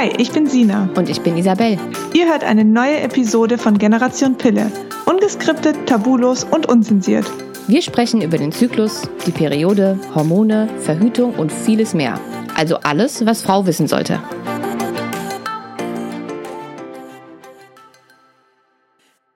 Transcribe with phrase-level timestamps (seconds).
[0.00, 0.88] Hi, ich bin Sina.
[0.96, 1.78] Und ich bin Isabel.
[2.14, 4.72] Ihr hört eine neue Episode von Generation Pille.
[5.04, 7.30] Ungeskriptet, tabulos und unzensiert.
[7.66, 12.18] Wir sprechen über den Zyklus, die Periode, Hormone, Verhütung und vieles mehr.
[12.56, 14.22] Also alles, was Frau wissen sollte.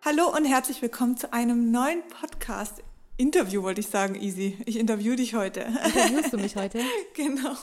[0.02, 2.82] Hallo und herzlich willkommen zu einem neuen Podcast.
[3.18, 4.56] Interview wollte ich sagen, Easy.
[4.64, 5.60] Ich interview dich heute.
[5.60, 6.80] Interviewst du mich heute?
[7.14, 7.54] genau.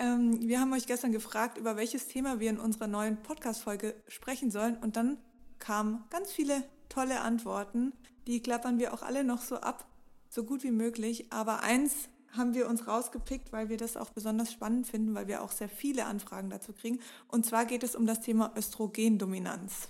[0.00, 4.50] Ähm, wir haben euch gestern gefragt, über welches Thema wir in unserer neuen Podcast-Folge sprechen
[4.50, 4.78] sollen.
[4.78, 5.18] Und dann
[5.58, 7.92] kamen ganz viele tolle Antworten.
[8.26, 9.86] Die klappern wir auch alle noch so ab,
[10.30, 11.30] so gut wie möglich.
[11.30, 15.42] Aber eins haben wir uns rausgepickt, weil wir das auch besonders spannend finden, weil wir
[15.42, 17.00] auch sehr viele Anfragen dazu kriegen.
[17.28, 19.88] Und zwar geht es um das Thema Östrogendominanz.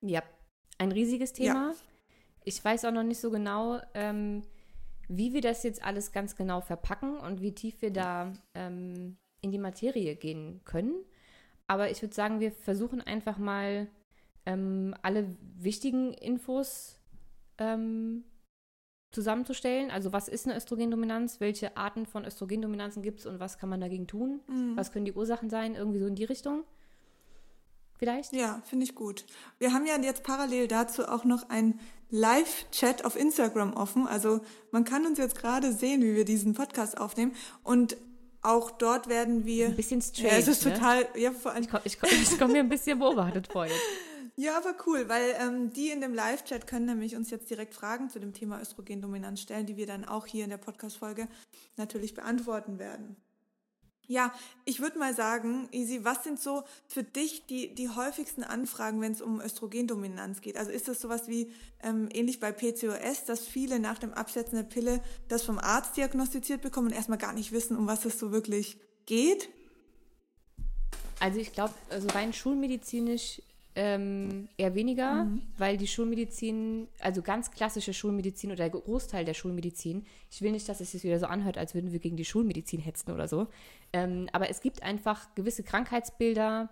[0.00, 0.22] Ja,
[0.78, 1.72] ein riesiges Thema.
[1.72, 1.74] Ja.
[2.44, 4.42] Ich weiß auch noch nicht so genau, ähm,
[5.08, 9.50] wie wir das jetzt alles ganz genau verpacken und wie tief wir da ähm, in
[9.50, 10.94] die Materie gehen können.
[11.66, 13.88] Aber ich würde sagen, wir versuchen einfach mal
[14.46, 16.98] ähm, alle wichtigen Infos
[17.58, 18.24] ähm,
[19.10, 19.90] zusammenzustellen.
[19.90, 21.40] Also was ist eine Östrogendominanz?
[21.40, 24.40] Welche Arten von Östrogendominanzen gibt es und was kann man dagegen tun?
[24.48, 24.76] Mhm.
[24.76, 25.74] Was können die Ursachen sein?
[25.74, 26.64] Irgendwie so in die Richtung
[28.02, 28.32] vielleicht?
[28.32, 29.24] Ja, finde ich gut.
[29.58, 31.78] Wir haben ja jetzt parallel dazu auch noch ein
[32.12, 34.06] Live-Chat auf Instagram offen.
[34.06, 37.34] Also man kann uns jetzt gerade sehen, wie wir diesen Podcast aufnehmen.
[37.64, 37.96] Und
[38.42, 39.66] auch dort werden wir.
[39.66, 40.32] Ein bisschen strange.
[40.32, 40.74] Ja, es ist ne?
[40.74, 41.06] total.
[41.16, 41.62] Ja, vor allem.
[41.62, 43.80] Ich komme komm, komm mir ein bisschen beobachtet vor jetzt.
[44.34, 48.08] Ja, aber cool, weil ähm, die in dem Live-Chat können nämlich uns jetzt direkt Fragen
[48.08, 51.28] zu dem Thema Östrogendominanz stellen, die wir dann auch hier in der Podcast-Folge
[51.76, 53.16] natürlich beantworten werden.
[54.08, 54.32] Ja,
[54.64, 59.12] ich würde mal sagen, Easy, was sind so für dich die, die häufigsten Anfragen, wenn
[59.12, 60.56] es um Östrogendominanz geht?
[60.56, 64.64] Also ist das sowas wie ähm, ähnlich bei PCOS, dass viele nach dem Absetzen der
[64.64, 68.32] Pille das vom Arzt diagnostiziert bekommen und erstmal gar nicht wissen, um was es so
[68.32, 68.76] wirklich
[69.06, 69.48] geht?
[71.20, 73.40] Also ich glaube, also rein schulmedizinisch
[73.74, 75.42] ähm, eher weniger, mhm.
[75.56, 80.68] weil die Schulmedizin, also ganz klassische Schulmedizin oder der Großteil der Schulmedizin, ich will nicht,
[80.68, 83.48] dass es sich wieder so anhört, als würden wir gegen die Schulmedizin hetzen oder so,
[83.92, 86.68] ähm, aber es gibt einfach gewisse Krankheitsbilder,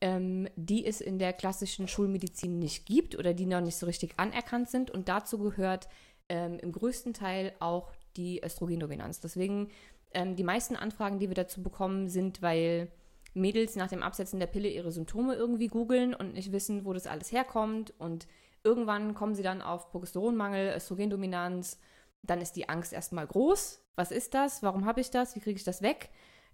[0.00, 4.14] ähm, die es in der klassischen Schulmedizin nicht gibt oder die noch nicht so richtig
[4.16, 5.88] anerkannt sind und dazu gehört
[6.28, 9.20] ähm, im größten Teil auch die Östrogendominanz.
[9.20, 9.68] Deswegen
[10.14, 12.90] ähm, die meisten Anfragen, die wir dazu bekommen, sind, weil
[13.34, 17.06] Mädels nach dem Absetzen der Pille ihre Symptome irgendwie googeln und nicht wissen, wo das
[17.06, 17.94] alles herkommt.
[17.98, 18.26] Und
[18.64, 21.78] irgendwann kommen sie dann auf Progesteronmangel, Östrogendominanz.
[22.22, 23.82] Dann ist die Angst erstmal groß.
[23.94, 24.62] Was ist das?
[24.62, 25.36] Warum habe ich das?
[25.36, 26.10] Wie kriege ich das weg?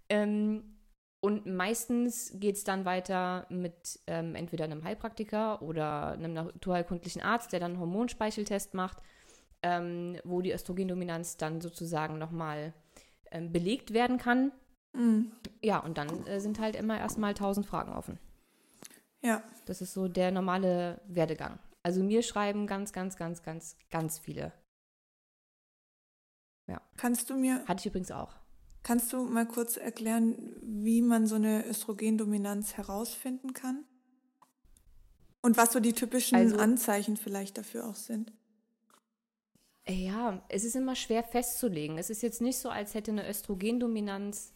[0.09, 0.77] Ähm,
[1.19, 7.51] und meistens geht es dann weiter mit ähm, entweder einem Heilpraktiker oder einem naturheilkundlichen Arzt,
[7.51, 8.97] der dann einen Hormonspeicheltest macht,
[9.63, 12.73] ähm, wo die Östrogendominanz dann sozusagen nochmal
[13.31, 14.51] ähm, belegt werden kann.
[14.97, 15.31] Mhm.
[15.61, 18.19] Ja, und dann äh, sind halt immer erstmal tausend Fragen offen.
[19.21, 19.43] Ja.
[19.65, 21.59] Das ist so der normale Werdegang.
[21.83, 24.51] Also mir schreiben ganz, ganz, ganz, ganz, ganz viele.
[26.67, 26.81] Ja.
[26.97, 27.63] Kannst du mir.
[27.65, 28.35] Hatte ich übrigens auch.
[28.83, 33.85] Kannst du mal kurz erklären, wie man so eine Östrogendominanz herausfinden kann?
[35.41, 38.33] Und was so die typischen also, Anzeichen vielleicht dafür auch sind?
[39.87, 41.97] Ja, es ist immer schwer festzulegen.
[41.97, 44.53] Es ist jetzt nicht so, als hätte eine Östrogendominanz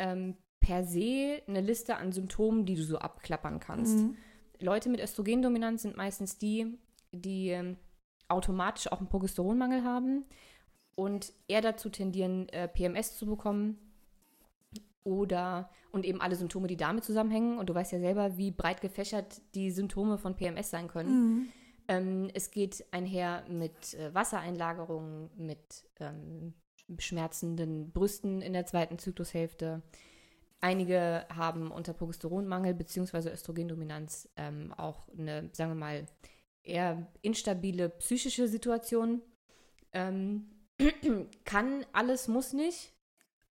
[0.00, 3.98] ähm, per se eine Liste an Symptomen, die du so abklappern kannst.
[3.98, 4.16] Mhm.
[4.58, 6.78] Leute mit Östrogendominanz sind meistens die,
[7.12, 7.76] die ähm,
[8.28, 10.24] automatisch auch einen Progesteronmangel haben
[10.94, 13.78] und eher dazu tendieren, äh, PMS zu bekommen
[15.04, 17.58] oder und eben alle Symptome, die damit zusammenhängen.
[17.58, 21.10] Und du weißt ja selber, wie breit gefächert die Symptome von PMS sein können.
[21.10, 21.48] Mhm.
[21.88, 26.54] Ähm, es geht einher mit äh, Wassereinlagerungen, mit ähm,
[26.98, 29.82] schmerzenden Brüsten in der zweiten Zyklushälfte.
[30.60, 33.30] Einige haben unter Progesteronmangel bzw.
[33.30, 36.06] Östrogendominanz ähm, auch eine, sagen wir mal,
[36.62, 39.22] eher instabile psychische Situation.
[39.92, 40.50] Ähm,
[41.44, 42.92] kann alles, muss nicht.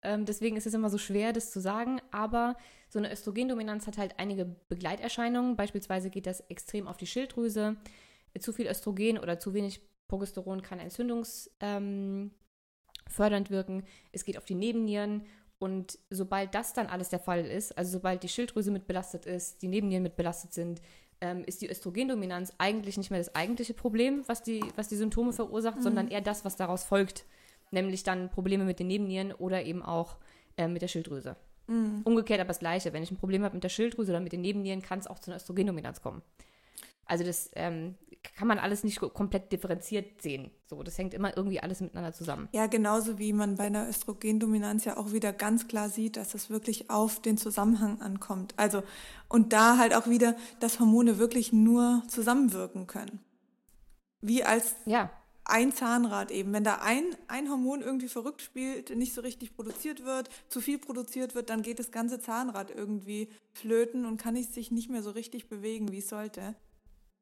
[0.02, 2.00] Ähm, deswegen ist es immer so schwer, das zu sagen.
[2.10, 2.56] Aber
[2.88, 5.56] so eine Östrogendominanz hat halt einige Begleiterscheinungen.
[5.56, 7.76] Beispielsweise geht das extrem auf die Schilddrüse.
[8.38, 12.30] Zu viel Östrogen oder zu wenig Progesteron kann Entzündungs, ähm,
[13.08, 13.84] fördernd wirken.
[14.12, 15.22] Es geht auf die Nebennieren.
[15.58, 19.62] Und sobald das dann alles der Fall ist, also sobald die Schilddrüse mit belastet ist,
[19.62, 20.82] die Nebennieren mit belastet sind,
[21.20, 25.32] ähm, ist die Östrogendominanz eigentlich nicht mehr das eigentliche Problem, was die, was die Symptome
[25.32, 25.82] verursacht, mhm.
[25.82, 27.24] sondern eher das, was daraus folgt.
[27.70, 30.16] Nämlich dann Probleme mit den Nebennieren oder eben auch
[30.56, 31.36] äh, mit der Schilddrüse.
[31.66, 32.02] Mhm.
[32.04, 32.92] Umgekehrt aber das Gleiche.
[32.92, 35.18] Wenn ich ein Problem habe mit der Schilddrüse oder mit den Nebennieren, kann es auch
[35.18, 36.22] zu einer Östrogendominanz kommen.
[37.06, 37.94] Also das ähm,
[38.34, 40.50] kann man alles nicht komplett differenziert sehen.
[40.66, 42.48] So, das hängt immer irgendwie alles miteinander zusammen.
[42.52, 46.50] Ja, genauso wie man bei einer Östrogendominanz ja auch wieder ganz klar sieht, dass es
[46.50, 48.54] wirklich auf den Zusammenhang ankommt.
[48.56, 48.82] Also,
[49.28, 53.20] und da halt auch wieder, dass Hormone wirklich nur zusammenwirken können.
[54.20, 55.10] Wie als ja.
[55.44, 56.52] ein Zahnrad eben.
[56.52, 60.78] Wenn da ein, ein Hormon irgendwie verrückt spielt, nicht so richtig produziert wird, zu viel
[60.78, 65.10] produziert wird, dann geht das ganze Zahnrad irgendwie flöten und kann sich nicht mehr so
[65.10, 66.56] richtig bewegen, wie es sollte.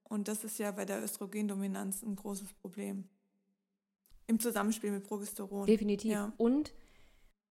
[0.04, 3.08] Und das ist ja bei der Östrogendominanz ein großes Problem.
[4.26, 5.66] Im Zusammenspiel mit Progesteron.
[5.66, 6.12] Definitiv.
[6.12, 6.32] Ja.
[6.36, 6.72] Und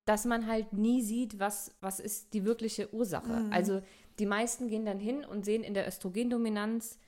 [0.05, 3.41] dass man halt nie sieht, was, was ist die wirkliche Ursache.
[3.41, 3.53] Mhm.
[3.53, 3.81] Also
[4.19, 6.99] die meisten gehen dann hin und sehen in der Östrogendominanz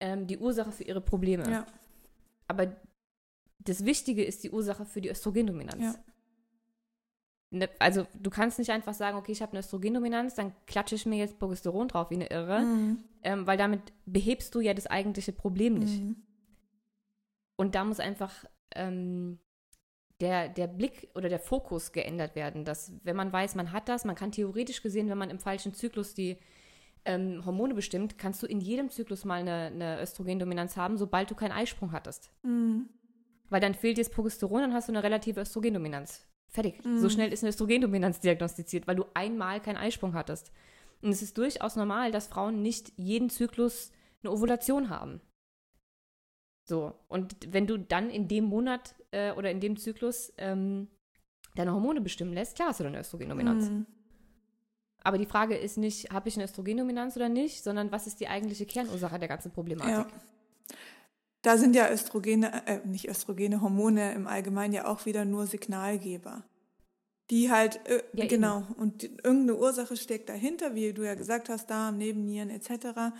[0.00, 1.48] ähm, die Ursache für ihre Probleme.
[1.50, 1.66] Ja.
[2.48, 2.76] Aber
[3.58, 5.82] das Wichtige ist die Ursache für die Östrogendominanz.
[5.82, 5.94] Ja.
[7.54, 11.06] Ne, also du kannst nicht einfach sagen, okay, ich habe eine Östrogendominanz, dann klatsche ich
[11.06, 12.98] mir jetzt Progesteron drauf wie eine Irre, mhm.
[13.22, 16.02] ähm, weil damit behebst du ja das eigentliche Problem nicht.
[16.02, 16.16] Mhm.
[17.54, 18.32] Und da muss einfach
[18.74, 19.38] ähm,
[20.18, 24.04] der, der Blick oder der Fokus geändert werden, dass wenn man weiß, man hat das,
[24.04, 26.38] man kann theoretisch gesehen, wenn man im falschen Zyklus die
[27.04, 31.36] ähm, Hormone bestimmt, kannst du in jedem Zyklus mal eine, eine Östrogendominanz haben, sobald du
[31.36, 32.32] keinen Eisprung hattest.
[32.42, 32.88] Mhm.
[33.48, 36.26] Weil dann fehlt dir das Progesteron, dann hast du eine relative Östrogendominanz.
[36.54, 36.84] Fertig.
[36.84, 37.00] Mhm.
[37.00, 40.52] So schnell ist eine Östrogendominanz diagnostiziert, weil du einmal keinen Eisprung hattest.
[41.02, 43.90] Und es ist durchaus normal, dass Frauen nicht jeden Zyklus
[44.22, 45.20] eine Ovulation haben.
[46.62, 50.86] So, und wenn du dann in dem Monat äh, oder in dem Zyklus ähm,
[51.56, 53.68] deine Hormone bestimmen lässt, klar hast du eine Östrogendominanz.
[53.68, 53.86] Mhm.
[55.02, 58.28] Aber die Frage ist nicht, habe ich eine Östrogendominanz oder nicht, sondern was ist die
[58.28, 60.06] eigentliche Kernursache der ganzen Problematik?
[60.06, 60.76] Ja.
[61.44, 66.42] Da sind ja Östrogene, äh, nicht Östrogene, Hormone im Allgemeinen ja auch wieder nur Signalgeber.
[67.30, 68.72] Die halt, äh, ja, genau, eben.
[68.76, 73.12] und die, irgendeine Ursache steckt dahinter, wie du ja gesagt hast, Darm, Nebennieren etc.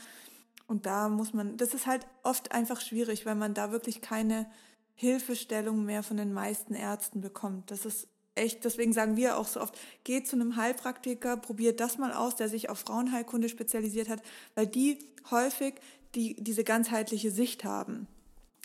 [0.66, 4.46] Und da muss man, das ist halt oft einfach schwierig, weil man da wirklich keine
[4.94, 7.70] Hilfestellung mehr von den meisten Ärzten bekommt.
[7.70, 11.98] Das ist echt, deswegen sagen wir auch so oft, geht zu einem Heilpraktiker, probiert das
[11.98, 14.22] mal aus, der sich auf Frauenheilkunde spezialisiert hat,
[14.54, 14.98] weil die
[15.30, 15.74] häufig
[16.14, 18.08] die, diese ganzheitliche Sicht haben.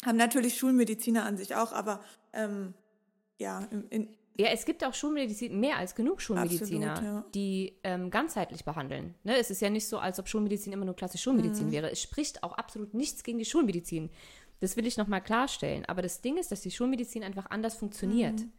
[0.05, 2.01] Haben natürlich Schulmediziner an sich auch, aber
[2.33, 2.73] ähm,
[3.37, 7.25] ja, in, in ja, es gibt auch Schulmedizin, mehr als genug Schulmediziner, Absolut, ja.
[7.35, 9.13] die ähm, ganzheitlich behandeln.
[9.25, 9.37] Ne?
[9.37, 11.71] Es ist ja nicht so, als ob Schulmedizin immer nur klassisch Schulmedizin mhm.
[11.73, 11.91] wäre.
[11.91, 14.09] Es spricht auch absolut nichts gegen die Schulmedizin.
[14.61, 15.83] Das will ich nochmal klarstellen.
[15.87, 18.39] Aber das Ding ist, dass die Schulmedizin einfach anders funktioniert.
[18.39, 18.53] Mhm.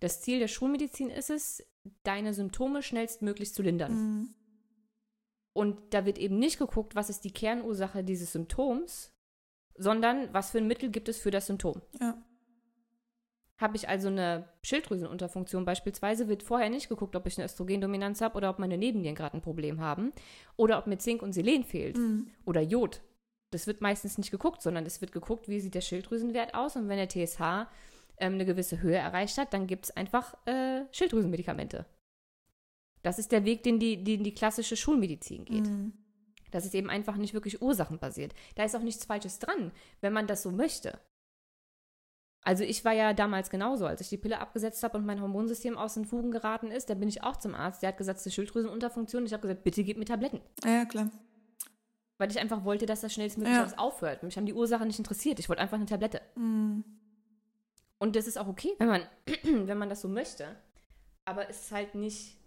[0.00, 1.64] Das Ziel der Schulmedizin ist es,
[2.02, 3.92] deine Symptome schnellstmöglich zu lindern.
[3.92, 4.34] Mhm.
[5.52, 9.12] Und da wird eben nicht geguckt, was ist die Kernursache dieses Symptoms,
[9.78, 11.80] sondern was für ein Mittel gibt es für das Symptom.
[12.00, 12.16] Ja.
[13.58, 18.36] Habe ich also eine Schilddrüsenunterfunktion beispielsweise, wird vorher nicht geguckt, ob ich eine Östrogendominanz habe
[18.36, 20.12] oder ob meine Nebennieren gerade ein Problem haben
[20.56, 22.28] oder ob mir Zink und Selen fehlt mhm.
[22.44, 23.00] oder Jod.
[23.50, 26.88] Das wird meistens nicht geguckt, sondern es wird geguckt, wie sieht der Schilddrüsenwert aus und
[26.88, 27.68] wenn der TSH
[28.18, 31.86] ähm, eine gewisse Höhe erreicht hat, dann gibt es einfach äh, Schilddrüsenmedikamente.
[33.02, 35.66] Das ist der Weg, den die, den die klassische Schulmedizin geht.
[35.66, 35.92] Mhm.
[36.50, 38.34] Das ist eben einfach nicht wirklich ursachenbasiert.
[38.54, 40.98] Da ist auch nichts Falsches dran, wenn man das so möchte.
[42.46, 45.76] Also ich war ja damals genauso, als ich die Pille abgesetzt habe und mein Hormonsystem
[45.76, 48.26] aus den Fugen geraten ist, da bin ich auch zum Arzt, der hat gesagt, es
[48.26, 49.26] ist Schilddrüsenunterfunktion.
[49.26, 50.40] Ich habe gesagt, bitte gib mir Tabletten.
[50.64, 51.10] Ja, klar.
[52.18, 53.78] Weil ich einfach wollte, dass das schnellstmöglich ja.
[53.78, 54.22] aufhört.
[54.22, 55.40] Mich haben die Ursachen nicht interessiert.
[55.40, 56.22] Ich wollte einfach eine Tablette.
[56.36, 56.84] Mhm.
[57.98, 59.02] Und das ist auch okay, wenn man,
[59.42, 60.54] wenn man das so möchte.
[61.24, 62.38] Aber es ist halt nicht,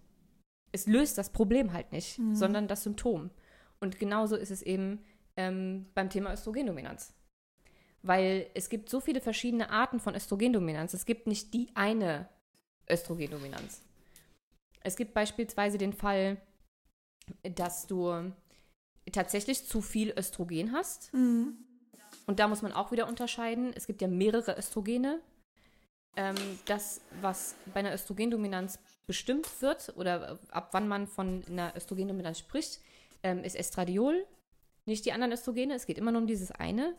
[0.72, 2.36] es löst das Problem halt nicht, mhm.
[2.36, 3.32] sondern das Symptom.
[3.80, 5.04] Und genauso ist es eben
[5.38, 7.14] ähm, beim Thema Östrogendominanz.
[8.02, 10.94] Weil es gibt so viele verschiedene Arten von Östrogendominanz.
[10.94, 12.30] Es gibt nicht die eine
[12.90, 13.82] Östrogendominanz.
[14.82, 16.38] Es gibt beispielsweise den Fall,
[17.44, 18.32] dass du
[19.12, 21.14] tatsächlich zu viel Östrogen hast.
[21.14, 21.58] Mhm.
[22.26, 23.74] Und da muss man auch wieder unterscheiden.
[23.76, 25.22] Es gibt ja mehrere Östrogene.
[26.16, 32.40] Ähm, das, was bei einer Östrogendominanz bestimmt wird oder ab wann man von einer Östrogendominanz
[32.40, 32.82] spricht,
[33.24, 34.26] ähm, ist Estradiol,
[34.86, 35.74] nicht die anderen Östrogene.
[35.76, 36.96] Es geht immer nur um dieses eine.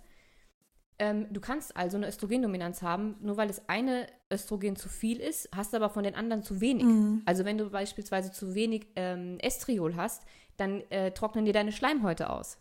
[0.98, 5.48] Ähm, du kannst also eine Östrogendominanz haben, nur weil das eine Östrogen zu viel ist,
[5.54, 6.84] hast aber von den anderen zu wenig.
[6.84, 7.22] Mhm.
[7.24, 10.24] Also wenn du beispielsweise zu wenig ähm, Estriol hast,
[10.58, 12.58] dann äh, trocknen dir deine Schleimhäute aus.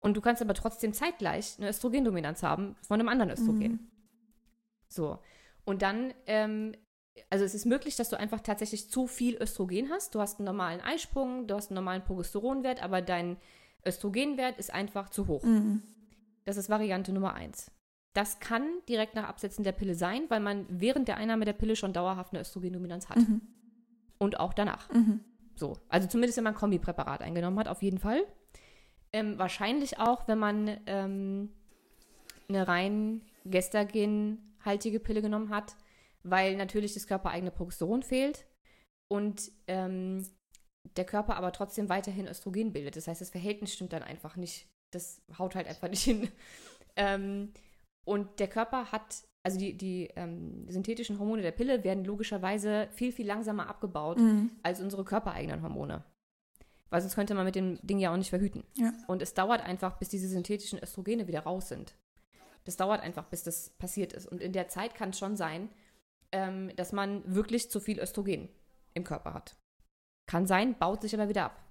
[0.00, 3.72] Und du kannst aber trotzdem zeitgleich eine Östrogendominanz haben von einem anderen Östrogen.
[3.72, 3.90] Mhm.
[4.88, 5.20] So.
[5.64, 6.74] Und dann, ähm,
[7.30, 10.14] also es ist möglich, dass du einfach tatsächlich zu viel Östrogen hast.
[10.14, 13.36] Du hast einen normalen Eisprung, du hast einen normalen Progesteronwert, aber dein
[13.86, 15.42] Östrogenwert ist einfach zu hoch.
[15.42, 15.82] Mhm.
[16.44, 17.70] Das ist Variante Nummer eins.
[18.14, 21.76] Das kann direkt nach Absetzen der Pille sein, weil man während der Einnahme der Pille
[21.76, 23.16] schon dauerhaft eine Östrogendominanz hat.
[23.16, 23.40] Mhm.
[24.18, 24.90] Und auch danach.
[24.90, 25.20] Mhm.
[25.54, 25.78] So.
[25.88, 28.22] Also zumindest, wenn man ein Kombipräparat eingenommen hat, auf jeden Fall.
[29.12, 31.50] Ähm, wahrscheinlich auch, wenn man ähm,
[32.48, 35.76] eine rein gestagenhaltige Pille genommen hat,
[36.22, 38.46] weil natürlich das körpereigene Progesteron fehlt
[39.08, 40.26] und ähm,
[40.96, 42.96] der Körper aber trotzdem weiterhin Östrogen bildet.
[42.96, 44.68] Das heißt, das Verhältnis stimmt dann einfach nicht.
[44.90, 46.28] Das haut halt einfach nicht hin.
[46.94, 47.54] Ähm,
[48.04, 53.12] und der Körper hat, also die, die ähm, synthetischen Hormone der Pille werden logischerweise viel,
[53.12, 54.50] viel langsamer abgebaut mhm.
[54.62, 56.04] als unsere körpereigenen Hormone.
[56.90, 58.62] Weil sonst könnte man mit dem Ding ja auch nicht verhüten.
[58.74, 58.92] Ja.
[59.06, 61.94] Und es dauert einfach, bis diese synthetischen Östrogene wieder raus sind.
[62.64, 64.26] Das dauert einfach, bis das passiert ist.
[64.26, 65.70] Und in der Zeit kann es schon sein,
[66.32, 68.48] ähm, dass man wirklich zu viel Östrogen
[68.94, 69.56] im Körper hat.
[70.26, 71.62] Kann sein, baut sich aber wieder ab.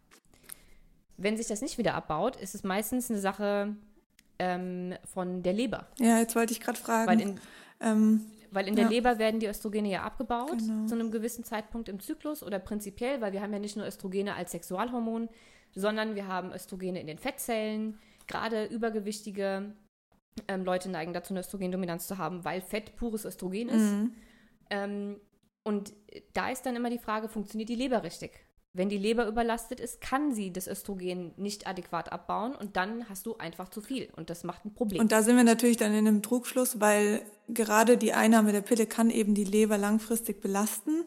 [1.18, 3.76] Wenn sich das nicht wieder abbaut, ist es meistens eine Sache
[4.40, 5.88] ähm, von der Leber.
[6.00, 7.08] Ja, jetzt wollte ich gerade fragen.
[7.08, 7.40] Weil in,
[7.80, 8.90] ähm, weil in der ja.
[8.92, 10.86] Leber werden die Östrogene ja abgebaut genau.
[10.86, 14.36] zu einem gewissen Zeitpunkt im Zyklus oder prinzipiell, weil wir haben ja nicht nur Östrogene
[14.36, 15.30] als Sexualhormon,
[15.74, 17.98] sondern wir haben Östrogene in den Fettzellen.
[18.28, 19.74] Gerade übergewichtige
[20.48, 23.92] ähm, Leute neigen dazu, eine Östrogendominanz zu haben, weil Fett pures Östrogen ist.
[23.92, 24.16] Mhm.
[24.72, 25.20] Ähm,
[25.64, 25.94] und
[26.34, 28.32] da ist dann immer die Frage, funktioniert die Leber richtig?
[28.74, 33.26] Wenn die Leber überlastet ist, kann sie das Östrogen nicht adäquat abbauen und dann hast
[33.26, 35.02] du einfach zu viel und das macht ein Problem.
[35.02, 38.86] Und da sind wir natürlich dann in einem Trugschluss, weil gerade die Einnahme der Pille
[38.86, 41.04] kann eben die Leber langfristig belasten.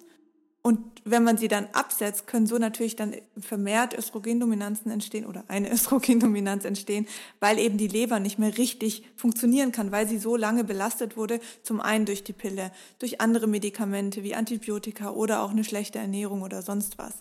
[0.66, 5.70] Und wenn man sie dann absetzt, können so natürlich dann vermehrt Östrogendominanzen entstehen oder eine
[5.72, 7.06] Östrogendominanz entstehen,
[7.38, 11.38] weil eben die Leber nicht mehr richtig funktionieren kann, weil sie so lange belastet wurde,
[11.62, 16.40] zum einen durch die Pille, durch andere Medikamente wie Antibiotika oder auch eine schlechte Ernährung
[16.40, 17.12] oder sonst was.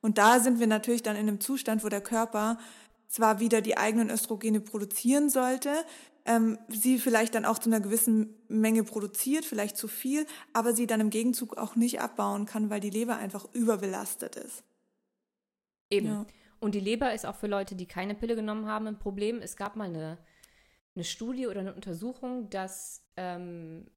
[0.00, 2.56] Und da sind wir natürlich dann in einem Zustand, wo der Körper
[3.08, 5.70] zwar wieder die eigenen Östrogene produzieren sollte,
[6.24, 10.86] ähm, sie vielleicht dann auch zu einer gewissen Menge produziert, vielleicht zu viel, aber sie
[10.86, 14.64] dann im Gegenzug auch nicht abbauen kann, weil die Leber einfach überbelastet ist.
[15.90, 16.06] Eben.
[16.06, 16.26] Ja.
[16.60, 19.40] Und die Leber ist auch für Leute, die keine Pille genommen haben, ein Problem.
[19.40, 20.18] Es gab mal eine,
[20.94, 23.90] eine Studie oder eine Untersuchung, dass ähm,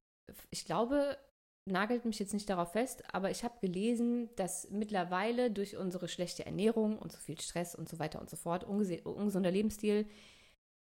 [0.50, 1.16] ich glaube,
[1.64, 6.46] nagelt mich jetzt nicht darauf fest, aber ich habe gelesen, dass mittlerweile durch unsere schlechte
[6.46, 10.08] Ernährung und so viel Stress und so weiter und so fort, ungesunder Lebensstil,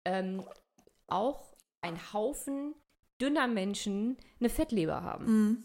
[0.05, 0.43] ähm,
[1.07, 2.73] auch ein Haufen
[3.21, 5.25] dünner Menschen eine Fettleber haben.
[5.25, 5.63] Mhm.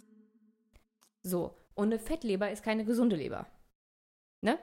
[1.22, 3.46] So, und eine Fettleber ist keine gesunde Leber.
[4.40, 4.58] Ne?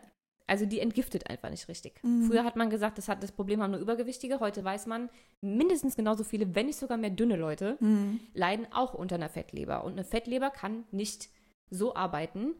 [0.48, 2.02] Also die entgiftet einfach nicht richtig.
[2.04, 2.24] Mhm.
[2.24, 4.40] Früher hat man gesagt, das, hat, das Problem haben nur Übergewichtige.
[4.40, 5.10] Heute weiß man,
[5.42, 8.22] mindestens genauso viele, wenn nicht sogar mehr dünne Leute, mhm.
[8.34, 9.84] leiden auch unter einer Fettleber.
[9.84, 11.30] Und eine Fettleber kann nicht
[11.70, 12.54] so arbeiten,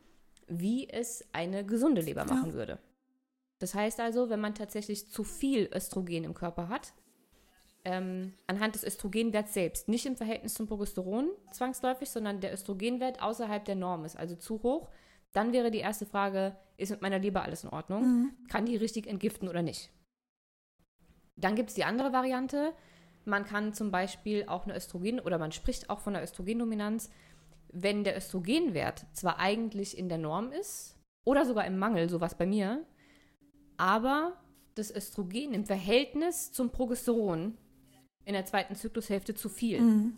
[0.48, 2.56] wie es eine gesunde Leber machen ja.
[2.56, 2.80] würde.
[3.60, 6.94] Das heißt also, wenn man tatsächlich zu viel Östrogen im Körper hat,
[7.88, 13.64] ähm, anhand des Östrogenwerts selbst, nicht im Verhältnis zum Progesteron zwangsläufig, sondern der Östrogenwert außerhalb
[13.64, 14.90] der Norm ist, also zu hoch,
[15.32, 18.02] dann wäre die erste Frage, ist mit meiner Leber alles in Ordnung?
[18.02, 18.32] Mhm.
[18.50, 19.90] Kann die richtig entgiften oder nicht?
[21.38, 22.74] Dann gibt es die andere Variante.
[23.24, 27.10] Man kann zum Beispiel auch eine Östrogen oder man spricht auch von einer Östrogendominanz,
[27.72, 32.46] wenn der Östrogenwert zwar eigentlich in der Norm ist oder sogar im Mangel, sowas bei
[32.46, 32.86] mir,
[33.78, 34.34] aber
[34.76, 37.58] das Östrogen im Verhältnis zum Progesteron
[38.28, 39.80] in der zweiten Zyklushälfte zu viel.
[39.80, 40.14] Mhm.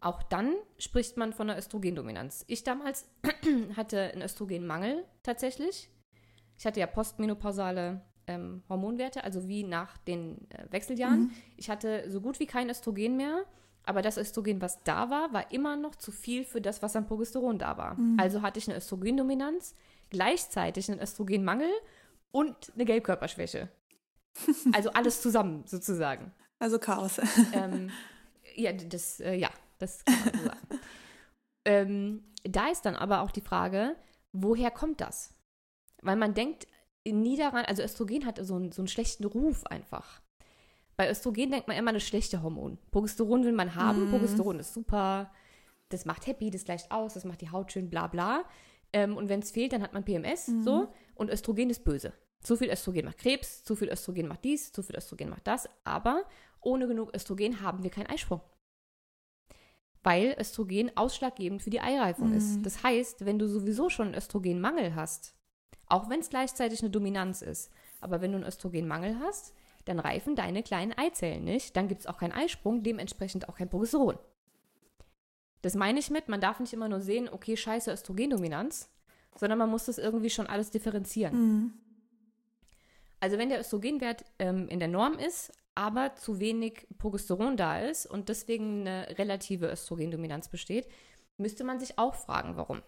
[0.00, 2.44] Auch dann spricht man von einer Östrogendominanz.
[2.46, 3.08] Ich damals
[3.76, 5.90] hatte einen Östrogenmangel tatsächlich.
[6.56, 11.22] Ich hatte ja postmenopausale ähm, Hormonwerte, also wie nach den äh, Wechseljahren.
[11.24, 11.30] Mhm.
[11.56, 13.44] Ich hatte so gut wie kein Östrogen mehr,
[13.84, 17.08] aber das Östrogen, was da war, war immer noch zu viel für das, was am
[17.08, 17.98] Progesteron da war.
[17.98, 18.20] Mhm.
[18.20, 19.74] Also hatte ich eine Östrogendominanz,
[20.10, 21.70] gleichzeitig einen Östrogenmangel
[22.30, 23.68] und eine Gelbkörperschwäche.
[24.72, 26.32] Also alles zusammen sozusagen.
[26.62, 27.20] Also Chaos.
[27.52, 27.90] Ähm,
[28.54, 30.80] ja, das, äh, ja, das kann man so sagen.
[31.64, 33.96] ähm, da ist dann aber auch die Frage,
[34.32, 35.34] woher kommt das?
[36.02, 36.68] Weil man denkt
[37.04, 40.20] nie daran, also Östrogen hat so einen, so einen schlechten Ruf einfach.
[40.96, 42.78] Bei Östrogen denkt man immer eine schlechte Hormon.
[42.92, 44.10] Progesteron will man haben, mm.
[44.10, 45.32] Progesteron ist super,
[45.88, 48.44] das macht happy, das gleicht aus, das macht die Haut schön, bla bla.
[48.92, 50.62] Ähm, und wenn es fehlt, dann hat man PMS, mm.
[50.62, 50.92] so.
[51.16, 52.12] Und Östrogen ist böse.
[52.42, 55.68] Zu viel Östrogen macht Krebs, zu viel Östrogen macht dies, zu viel Östrogen macht das.
[55.84, 56.24] Aber
[56.62, 58.40] ohne genug Östrogen haben wir keinen Eisprung.
[60.02, 62.36] Weil Östrogen ausschlaggebend für die Eireifung mhm.
[62.36, 62.62] ist.
[62.62, 65.34] Das heißt, wenn du sowieso schon einen Östrogenmangel hast,
[65.86, 69.54] auch wenn es gleichzeitig eine Dominanz ist, aber wenn du einen Östrogenmangel hast,
[69.84, 73.68] dann reifen deine kleinen Eizellen nicht, dann gibt es auch keinen Eisprung, dementsprechend auch kein
[73.68, 74.18] Progesteron.
[75.60, 78.90] Das meine ich mit, man darf nicht immer nur sehen, okay, scheiße Östrogendominanz,
[79.36, 81.34] sondern man muss das irgendwie schon alles differenzieren.
[81.34, 81.72] Mhm.
[83.20, 88.06] Also wenn der Östrogenwert ähm, in der Norm ist, aber zu wenig Progesteron da ist
[88.06, 90.88] und deswegen eine relative Östrogendominanz besteht,
[91.38, 92.82] müsste man sich auch fragen, warum.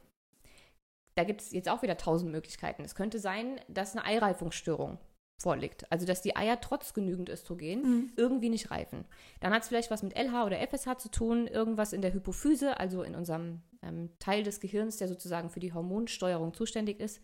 [1.15, 2.83] Da gibt es jetzt auch wieder tausend Möglichkeiten.
[2.83, 4.99] Es könnte sein, dass eine Eireifungsstörung
[5.39, 5.91] vorliegt.
[5.91, 8.13] Also dass die Eier trotz genügend Östrogen mhm.
[8.17, 9.05] irgendwie nicht reifen.
[9.41, 12.79] Dann hat es vielleicht was mit LH oder FSH zu tun, irgendwas in der Hypophyse,
[12.79, 17.21] also in unserem ähm, Teil des Gehirns, der sozusagen für die Hormonsteuerung zuständig ist.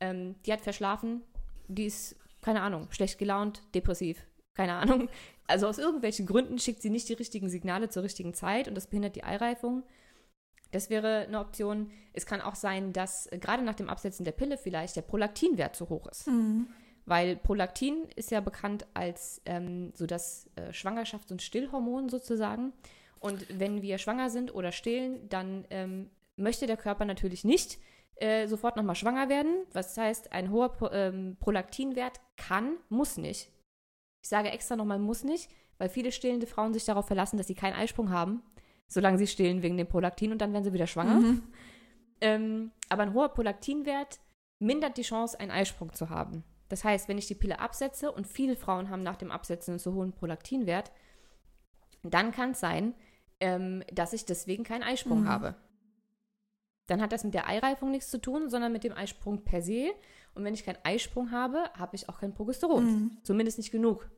[0.00, 1.22] Ähm, die hat verschlafen,
[1.68, 5.08] die ist, keine Ahnung, schlecht gelaunt, depressiv, keine Ahnung.
[5.46, 8.86] Also aus irgendwelchen Gründen schickt sie nicht die richtigen Signale zur richtigen Zeit und das
[8.86, 9.82] behindert die Eireifung.
[10.70, 11.90] Das wäre eine Option.
[12.14, 15.76] Es kann auch sein, dass äh, gerade nach dem Absetzen der Pille vielleicht der Prolaktinwert
[15.76, 16.26] zu hoch ist.
[16.26, 16.66] Mhm.
[17.06, 22.72] Weil Prolaktin ist ja bekannt als ähm, so das äh, Schwangerschafts- und Stillhormon sozusagen.
[23.20, 27.78] Und wenn wir schwanger sind oder stillen, dann ähm, möchte der Körper natürlich nicht
[28.16, 29.66] äh, sofort nochmal schwanger werden.
[29.72, 33.50] Was heißt, ein hoher Pro, ähm, Prolaktinwert kann, muss nicht.
[34.24, 37.54] Ich sage extra nochmal muss nicht, weil viele stillende Frauen sich darauf verlassen, dass sie
[37.54, 38.42] keinen Eisprung haben,
[38.88, 41.16] solange sie stillen wegen dem Prolaktin und dann werden sie wieder schwanger.
[41.16, 41.42] Mhm.
[42.22, 44.18] Ähm, aber ein hoher Prolaktinwert
[44.58, 46.42] mindert die Chance, einen Eisprung zu haben.
[46.70, 49.78] Das heißt, wenn ich die Pille absetze und viele Frauen haben nach dem Absetzen einen
[49.78, 50.90] so hohen Prolaktinwert,
[52.02, 52.94] dann kann es sein,
[53.40, 55.28] ähm, dass ich deswegen keinen Eisprung mhm.
[55.28, 55.54] habe.
[56.86, 59.92] Dann hat das mit der Eireifung nichts zu tun, sondern mit dem Eisprung per se.
[60.34, 62.84] Und wenn ich keinen Eisprung habe, habe ich auch kein Progesteron.
[62.84, 63.18] Mhm.
[63.22, 64.10] Zumindest nicht genug.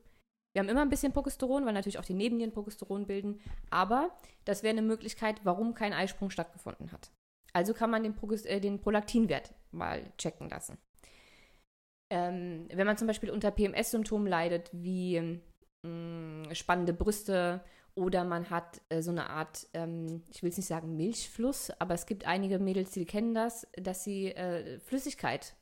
[0.53, 3.39] Wir haben immer ein bisschen Progesteron, weil natürlich auch die Nebennieren Progesteron bilden.
[3.69, 4.09] Aber
[4.45, 7.11] das wäre eine Möglichkeit, warum kein Eisprung stattgefunden hat.
[7.53, 10.77] Also kann man den, Progest äh, den Prolaktinwert mal checken lassen.
[12.09, 15.19] Ähm, wenn man zum Beispiel unter PMS-Symptomen leidet, wie
[15.83, 17.63] mh, mm, spannende Brüste
[17.95, 21.95] oder man hat äh, so eine Art, ähm, ich will es nicht sagen Milchfluss, aber
[21.95, 25.55] es gibt einige Mädels, die kennen das, dass sie äh, Flüssigkeit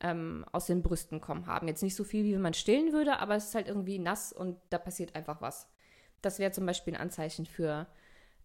[0.00, 1.68] ähm, aus den Brüsten kommen haben.
[1.68, 4.32] Jetzt nicht so viel, wie wenn man stillen würde, aber es ist halt irgendwie nass
[4.32, 5.68] und da passiert einfach was.
[6.22, 7.86] Das wäre zum Beispiel ein Anzeichen für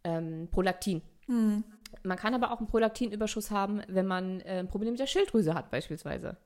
[0.03, 1.01] ähm, Prolaktin.
[1.27, 1.63] Mhm.
[2.03, 5.53] Man kann aber auch einen Prolaktinüberschuss haben, wenn man äh, ein Problem mit der Schilddrüse
[5.53, 6.37] hat, beispielsweise.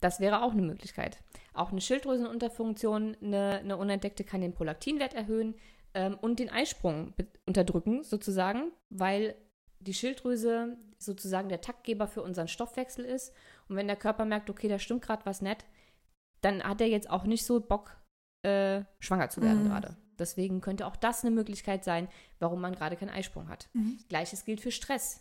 [0.00, 1.18] Das wäre auch eine Möglichkeit.
[1.52, 5.56] Auch eine Schilddrüsenunterfunktion, eine, eine unentdeckte, kann den Prolaktinwert erhöhen
[5.94, 7.14] ähm, und den Eisprung
[7.46, 9.34] unterdrücken, sozusagen, weil
[9.80, 13.32] die Schilddrüse sozusagen der Taktgeber für unseren Stoffwechsel ist.
[13.68, 15.64] Und wenn der Körper merkt, okay, da stimmt gerade was nicht,
[16.40, 17.96] dann hat er jetzt auch nicht so Bock,
[18.42, 19.68] äh, schwanger zu werden mhm.
[19.68, 19.96] gerade.
[20.18, 22.08] Deswegen könnte auch das eine Möglichkeit sein,
[22.38, 23.68] warum man gerade keinen Eisprung hat.
[23.72, 23.98] Mhm.
[24.08, 25.20] Gleiches gilt für Stress.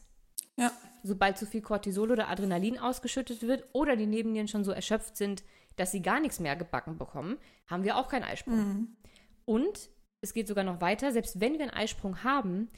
[0.56, 0.72] Ja.
[1.04, 5.44] Sobald zu viel Cortisol oder Adrenalin ausgeschüttet wird oder die Nebennieren schon so erschöpft sind,
[5.76, 7.38] dass sie gar nichts mehr gebacken bekommen,
[7.68, 8.58] haben wir auch keinen Eisprung.
[8.58, 8.98] Mhm.
[9.46, 9.90] Und
[10.22, 12.70] es geht sogar noch weiter, selbst wenn wir einen Eisprung haben,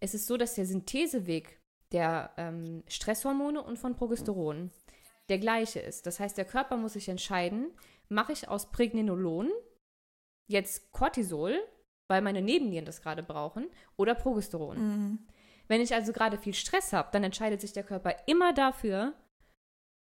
[0.00, 1.57] es ist so, dass der Syntheseweg
[1.92, 4.70] der ähm, Stresshormone und von Progesteron
[5.28, 6.06] der gleiche ist.
[6.06, 7.70] Das heißt, der Körper muss sich entscheiden,
[8.08, 9.50] mache ich aus Pregnenolon
[10.46, 11.58] jetzt Cortisol,
[12.08, 14.78] weil meine Nebennieren das gerade brauchen, oder Progesteron.
[14.78, 15.18] Mhm.
[15.66, 19.14] Wenn ich also gerade viel Stress habe, dann entscheidet sich der Körper immer dafür,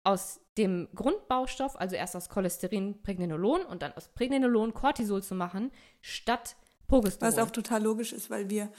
[0.05, 5.73] aus dem Grundbaustoff, also erst aus Cholesterin Pregnenolon und dann aus Pregnenolon Cortisol zu machen,
[6.01, 6.55] statt
[6.87, 7.33] Progesteron.
[7.33, 8.71] Was auch total logisch ist, weil wir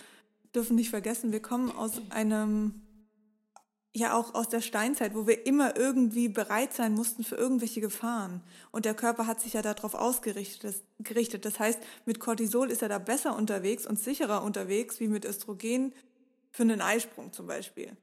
[0.55, 2.86] dürfen nicht vergessen, wir kommen aus einem
[3.95, 8.41] ja auch aus der Steinzeit, wo wir immer irgendwie bereit sein mussten für irgendwelche Gefahren.
[8.71, 10.83] Und der Körper hat sich ja darauf ausgerichtet.
[10.99, 11.45] Gerichtet.
[11.45, 15.93] Das heißt, mit Cortisol ist er da besser unterwegs und sicherer unterwegs wie mit Östrogen
[16.51, 17.95] für einen Eisprung zum Beispiel.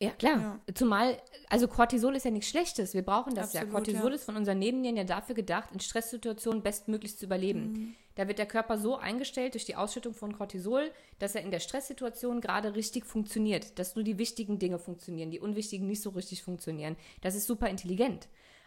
[0.00, 0.60] Ja, klar.
[0.66, 0.74] Ja.
[0.74, 2.94] Zumal, also Cortisol ist ja nichts Schlechtes.
[2.94, 3.72] Wir brauchen das Absolut, ja.
[3.72, 4.14] Cortisol ja.
[4.14, 7.72] ist von unseren Nebennieren ja dafür gedacht, in Stresssituationen bestmöglichst zu überleben.
[7.72, 7.94] Mhm.
[8.18, 11.60] Da wird der Körper so eingestellt durch die Ausschüttung von Cortisol, dass er in der
[11.60, 13.78] Stresssituation gerade richtig funktioniert.
[13.78, 16.96] Dass nur die wichtigen Dinge funktionieren, die unwichtigen nicht so richtig funktionieren.
[17.20, 18.26] Das ist super intelligent.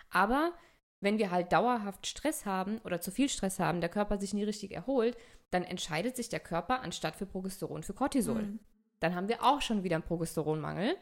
[0.09, 0.53] Aber
[1.01, 4.45] wenn wir halt dauerhaft Stress haben oder zu viel Stress haben, der Körper sich nie
[4.45, 5.17] richtig erholt,
[5.49, 8.43] dann entscheidet sich der Körper anstatt für Progesteron für Cortisol.
[8.43, 8.59] Mhm.
[9.01, 10.95] Dann haben wir auch schon wieder einen Progesteronmangel.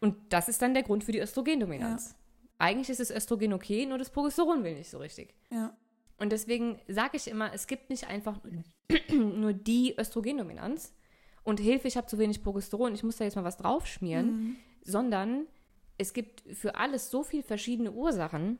[0.00, 2.10] Und das ist dann der Grund für die Östrogendominanz.
[2.10, 2.16] Ja.
[2.58, 5.34] Eigentlich ist das Östrogen okay, nur das Progesteron will nicht so richtig.
[5.50, 5.74] Ja.
[6.18, 8.40] Und deswegen sage ich immer, es gibt nicht einfach
[9.12, 10.94] nur die Östrogendominanz
[11.42, 14.56] und Hilfe, ich habe zu wenig Progesteron, ich muss da jetzt mal was draufschmieren, mhm.
[14.82, 15.46] sondern
[15.98, 18.58] es gibt für alles so viele verschiedene Ursachen,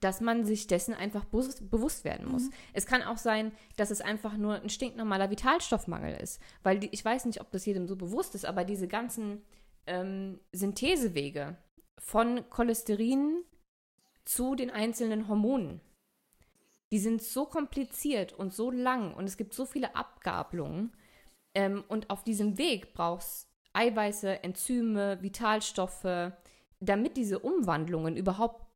[0.00, 2.44] dass man sich dessen einfach bewusst werden muss.
[2.44, 2.52] Mhm.
[2.72, 7.04] Es kann auch sein, dass es einfach nur ein stinknormaler Vitalstoffmangel ist, weil die, ich
[7.04, 9.42] weiß nicht, ob das jedem so bewusst ist, aber diese ganzen
[9.86, 11.56] ähm, Synthesewege
[11.98, 13.42] von Cholesterin
[14.24, 15.80] zu den einzelnen Hormonen,
[16.92, 20.92] die sind so kompliziert und so lang und es gibt so viele Abgabelungen.
[21.54, 26.32] Ähm, und auf diesem Weg brauchst Eiweiße, Enzyme, Vitalstoffe,
[26.80, 28.66] damit diese Umwandlungen überhaupt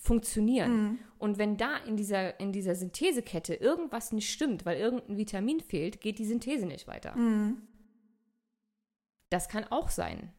[0.00, 0.82] funktionieren.
[0.82, 0.98] Mhm.
[1.18, 6.00] Und wenn da in dieser, in dieser Synthesekette irgendwas nicht stimmt, weil irgendein Vitamin fehlt,
[6.00, 7.14] geht die Synthese nicht weiter.
[7.16, 7.62] Mhm.
[9.28, 10.32] Das kann auch sein.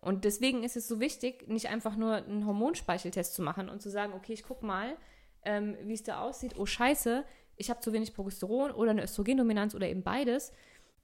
[0.00, 3.90] Und deswegen ist es so wichtig, nicht einfach nur einen Hormonspeicheltest zu machen und zu
[3.90, 4.96] sagen, okay, ich gucke mal,
[5.46, 6.58] ähm, wie es da aussieht.
[6.58, 7.24] Oh scheiße,
[7.56, 10.52] ich habe zu wenig Progesteron oder eine Östrogendominanz oder eben beides.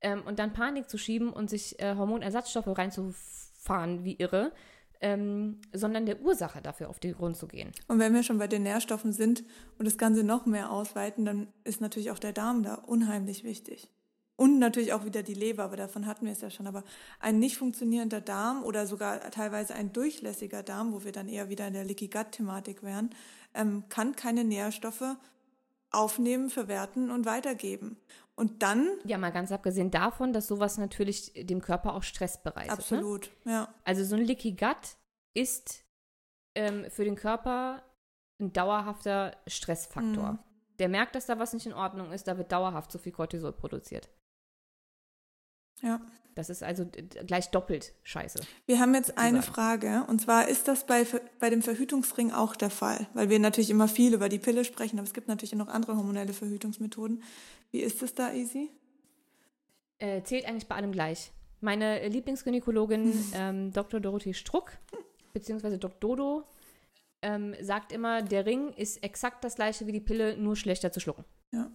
[0.02, 4.52] Ähm, und dann Panik zu schieben und sich äh, Hormonersatzstoffe reinzufahren wie irre,
[5.00, 7.72] ähm, sondern der Ursache dafür auf den Grund zu gehen.
[7.88, 9.44] Und wenn wir schon bei den Nährstoffen sind
[9.78, 13.88] und das Ganze noch mehr ausweiten, dann ist natürlich auch der Darm da unheimlich wichtig.
[14.36, 16.66] Und natürlich auch wieder die Leber, aber davon hatten wir es ja schon.
[16.66, 16.82] Aber
[17.20, 21.68] ein nicht funktionierender Darm oder sogar teilweise ein durchlässiger Darm, wo wir dann eher wieder
[21.68, 23.10] in der Leaky Gut-Thematik wären,
[23.54, 25.16] ähm, kann keine Nährstoffe
[25.90, 27.98] aufnehmen, verwerten und weitergeben.
[28.34, 28.88] Und dann.
[29.04, 32.68] Ja, mal ganz abgesehen davon, dass sowas natürlich dem Körper auch Stress bereitet.
[32.68, 32.72] Ne?
[32.72, 33.52] Absolut, ne?
[33.52, 33.74] ja.
[33.84, 34.96] Also so ein Leaky Gut
[35.34, 35.84] ist
[36.54, 37.82] ähm, für den Körper
[38.40, 40.32] ein dauerhafter Stressfaktor.
[40.32, 40.38] Mhm.
[40.78, 43.52] Der merkt, dass da was nicht in Ordnung ist, da wird dauerhaft zu viel Cortisol
[43.52, 44.08] produziert.
[45.82, 46.00] Ja.
[46.34, 46.86] Das ist also
[47.26, 48.40] gleich doppelt scheiße.
[48.66, 51.06] Wir haben jetzt eine Frage, und zwar ist das bei,
[51.38, 53.06] bei dem Verhütungsring auch der Fall?
[53.12, 55.96] Weil wir natürlich immer viel über die Pille sprechen, aber es gibt natürlich noch andere
[55.96, 57.22] hormonelle Verhütungsmethoden.
[57.70, 58.70] Wie ist es da, Easy?
[59.98, 61.32] Äh, zählt eigentlich bei allem gleich.
[61.60, 64.00] Meine Lieblingsgynäkologin ähm, Dr.
[64.00, 64.72] Dorothee Struck,
[65.34, 65.98] beziehungsweise Dr.
[66.00, 66.44] Dodo,
[67.20, 70.98] ähm, sagt immer, der Ring ist exakt das gleiche wie die Pille, nur schlechter zu
[70.98, 71.24] schlucken.
[71.52, 71.70] Ja.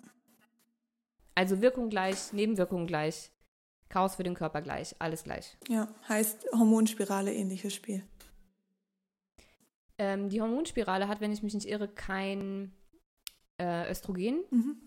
[1.36, 3.32] Also Wirkung gleich, Nebenwirkungen gleich.
[3.90, 5.58] Chaos für den Körper gleich, alles gleich.
[5.68, 8.04] Ja, heißt Hormonspirale ähnliches Spiel.
[9.98, 12.74] Ähm, die Hormonspirale hat, wenn ich mich nicht irre, kein
[13.58, 14.44] äh, Östrogen.
[14.52, 14.78] Mhm.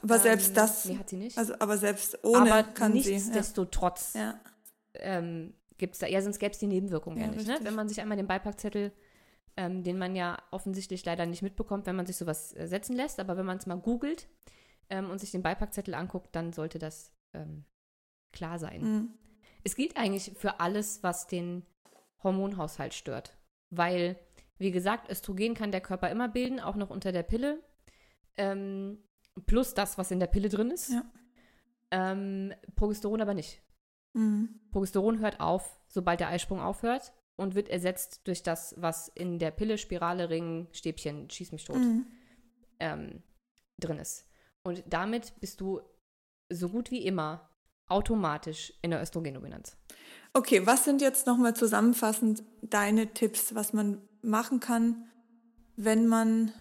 [0.00, 0.86] Aber ähm, selbst das.
[0.86, 1.38] Nee, hat sie nicht.
[1.38, 4.18] Also, aber selbst ohne aber kann nichtsdestotrotz sie.
[4.18, 4.40] Ja.
[4.94, 7.46] Ähm, gibt es da, ja, sonst gäbe es die Nebenwirkungen ja, ja nicht.
[7.46, 7.58] Ne?
[7.62, 8.92] Wenn man sich einmal den Beipackzettel,
[9.56, 13.20] ähm, den man ja offensichtlich leider nicht mitbekommt, wenn man sich sowas äh, setzen lässt,
[13.20, 14.28] aber wenn man es mal googelt
[14.90, 17.64] ähm, und sich den Beipackzettel anguckt, dann sollte das ähm,
[18.32, 18.82] klar sein.
[18.82, 19.14] Mhm.
[19.64, 21.64] Es gilt eigentlich für alles, was den
[22.22, 23.36] Hormonhaushalt stört.
[23.70, 24.18] Weil,
[24.58, 27.62] wie gesagt, Östrogen kann der Körper immer bilden, auch noch unter der Pille.
[28.36, 28.98] Ähm,
[29.46, 30.90] plus das, was in der Pille drin ist.
[30.90, 31.04] Ja.
[31.90, 33.62] Ähm, Progesteron aber nicht.
[34.14, 34.60] Mhm.
[34.70, 39.50] Progesteron hört auf, sobald der Eisprung aufhört und wird ersetzt durch das, was in der
[39.50, 42.06] Pille, Spirale, Ring, Stäbchen, schieß mich tot, mhm.
[42.80, 43.22] ähm,
[43.78, 44.28] drin ist.
[44.62, 45.80] Und damit bist du
[46.48, 47.50] so gut wie immer
[47.88, 49.76] automatisch in der Östrogendominanz.
[50.34, 55.10] Okay, was sind jetzt nochmal zusammenfassend deine Tipps, was man machen kann,
[55.76, 56.52] wenn man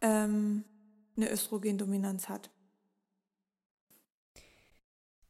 [0.00, 0.64] ähm,
[1.16, 2.50] eine Östrogendominanz hat?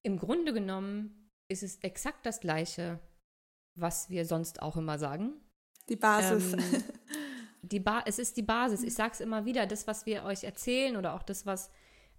[0.03, 3.01] Im Grunde genommen ist es exakt das Gleiche,
[3.75, 5.33] was wir sonst auch immer sagen.
[5.89, 6.53] Die Basis.
[6.53, 6.85] Ähm,
[7.63, 8.83] die ba es ist die Basis.
[8.83, 11.71] Ich sage es immer wieder, das, was wir euch erzählen oder auch das, was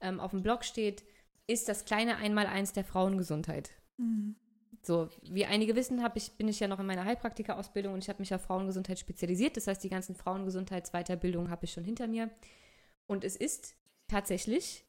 [0.01, 1.03] ähm, auf dem Blog steht,
[1.47, 3.71] ist das kleine Einmaleins der Frauengesundheit.
[3.97, 4.35] Mhm.
[4.83, 8.19] So, wie einige wissen, ich, bin ich ja noch in meiner Heilpraktika-Ausbildung und ich habe
[8.19, 9.55] mich auf Frauengesundheit spezialisiert.
[9.55, 12.31] Das heißt, die ganzen Frauengesundheitsweiterbildungen habe ich schon hinter mir.
[13.05, 13.75] Und es ist
[14.07, 14.83] tatsächlich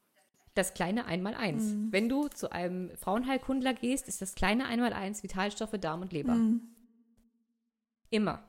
[0.55, 1.63] das kleine Einmaleins.
[1.63, 1.91] Mhm.
[1.91, 6.33] Wenn du zu einem Frauenheilkundler gehst, ist das kleine Einmaleins Vitalstoffe Darm und Leber.
[6.33, 6.61] Mhm.
[8.09, 8.43] Immer.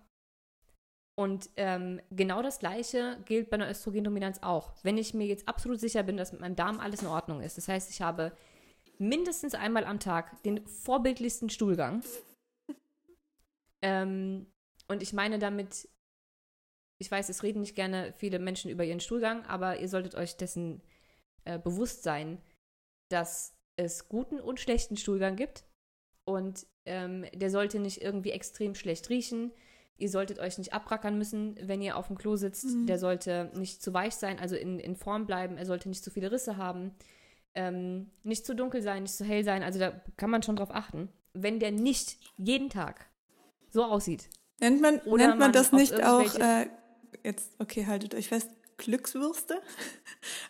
[1.16, 4.72] Und ähm, genau das Gleiche gilt bei einer Östrogendominanz auch.
[4.82, 7.56] Wenn ich mir jetzt absolut sicher bin, dass mit meinem Darm alles in Ordnung ist,
[7.56, 8.32] das heißt, ich habe
[8.98, 12.02] mindestens einmal am Tag den vorbildlichsten Stuhlgang.
[13.82, 14.46] ähm,
[14.88, 15.88] und ich meine damit,
[16.98, 20.36] ich weiß, es reden nicht gerne viele Menschen über ihren Stuhlgang, aber ihr solltet euch
[20.36, 20.82] dessen
[21.44, 22.42] äh, bewusst sein,
[23.08, 25.64] dass es guten und schlechten Stuhlgang gibt.
[26.24, 29.52] Und ähm, der sollte nicht irgendwie extrem schlecht riechen
[29.96, 32.64] Ihr solltet euch nicht abrackern müssen, wenn ihr auf dem Klo sitzt.
[32.64, 32.86] Mhm.
[32.86, 35.56] Der sollte nicht zu weich sein, also in, in Form bleiben.
[35.56, 36.92] Er sollte nicht zu viele Risse haben.
[37.54, 39.62] Ähm, nicht zu dunkel sein, nicht zu hell sein.
[39.62, 41.08] Also da kann man schon drauf achten.
[41.32, 43.06] Wenn der nicht jeden Tag
[43.70, 44.28] so aussieht.
[44.60, 46.68] Nennt man, nennt man, man das nicht auch, äh,
[47.22, 49.60] jetzt, okay, haltet euch fest, Glückswürste.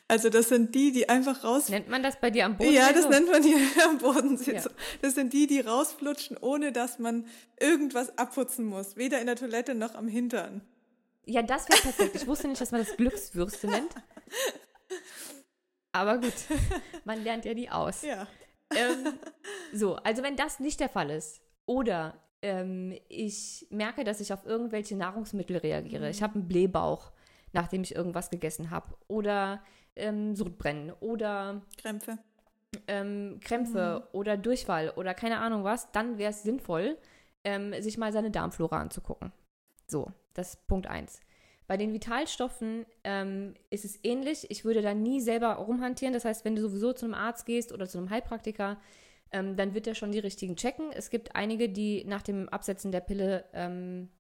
[0.07, 1.69] Also das sind die, die einfach raus.
[1.69, 2.73] Nennt man das bei dir am Boden?
[2.73, 3.59] Ja, das nennt man hier
[3.89, 4.39] am Boden.
[4.45, 4.63] Ja.
[5.03, 7.27] Das sind die, die rausflutschen, ohne dass man
[7.59, 8.97] irgendwas abputzen muss.
[8.97, 10.61] Weder in der Toilette noch am Hintern.
[11.25, 12.15] Ja, das wäre perfekt.
[12.15, 13.95] Ich wusste nicht, dass man das Glückswürste nennt.
[15.91, 16.35] Aber gut,
[17.05, 18.03] man lernt ja die aus.
[18.03, 18.29] Ja.
[18.75, 19.15] Ähm,
[19.73, 24.45] so, also wenn das nicht der Fall ist oder ähm, ich merke, dass ich auf
[24.45, 26.11] irgendwelche Nahrungsmittel reagiere, mhm.
[26.11, 27.13] ich habe einen Blähbauch,
[27.55, 28.95] nachdem ich irgendwas gegessen habe.
[29.09, 29.63] Oder
[29.97, 32.19] ähm, Sodbrennen oder Krämpfe.
[32.89, 34.19] Ähm, Krämpfe mhm.
[34.19, 36.99] oder Durchfall oder keine Ahnung was, dann wäre es sinnvoll,
[37.45, 39.33] ähm, sich mal seine Darmflora anzugucken.
[39.87, 41.21] So, das ist Punkt 1.
[41.67, 44.51] Bei den Vitalstoffen ähm, ist es ähnlich.
[44.51, 46.13] Ich würde da nie selber rumhantieren.
[46.13, 48.79] Das heißt, wenn du sowieso zu einem Arzt gehst oder zu einem Heilpraktiker,
[49.31, 50.93] ähm, dann wird er schon die richtigen checken.
[50.93, 54.11] Es gibt einige, die nach dem Absetzen der Pille ähm,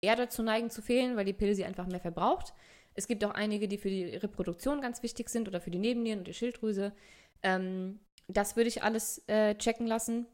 [0.00, 2.54] eher dazu neigen zu fehlen, weil die Pille sie einfach mehr verbraucht.
[2.94, 6.20] Es gibt auch einige, die für die Reproduktion ganz wichtig sind oder für die Nebennieren
[6.20, 6.92] und die Schilddrüse.
[7.42, 10.26] Ähm, das würde ich alles äh, checken lassen.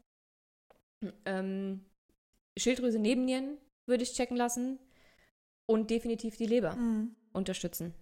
[1.25, 1.85] Ähm,
[2.57, 4.79] Schilddrüse, Nebennieren würde ich checken lassen
[5.67, 7.15] und definitiv die Leber mhm.
[7.33, 7.93] unterstützen.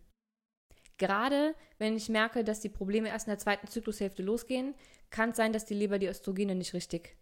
[0.98, 4.76] Gerade wenn ich merke, dass die Probleme erst in der zweiten Zyklushälfte losgehen,
[5.10, 7.18] kann es sein, dass die Leber die Östrogene nicht richtig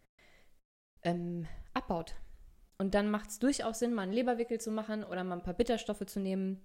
[1.03, 2.15] ähm, abbaut.
[2.81, 5.53] Und dann macht es durchaus Sinn, mal einen Leberwickel zu machen oder mal ein paar
[5.53, 6.61] Bitterstoffe zu nehmen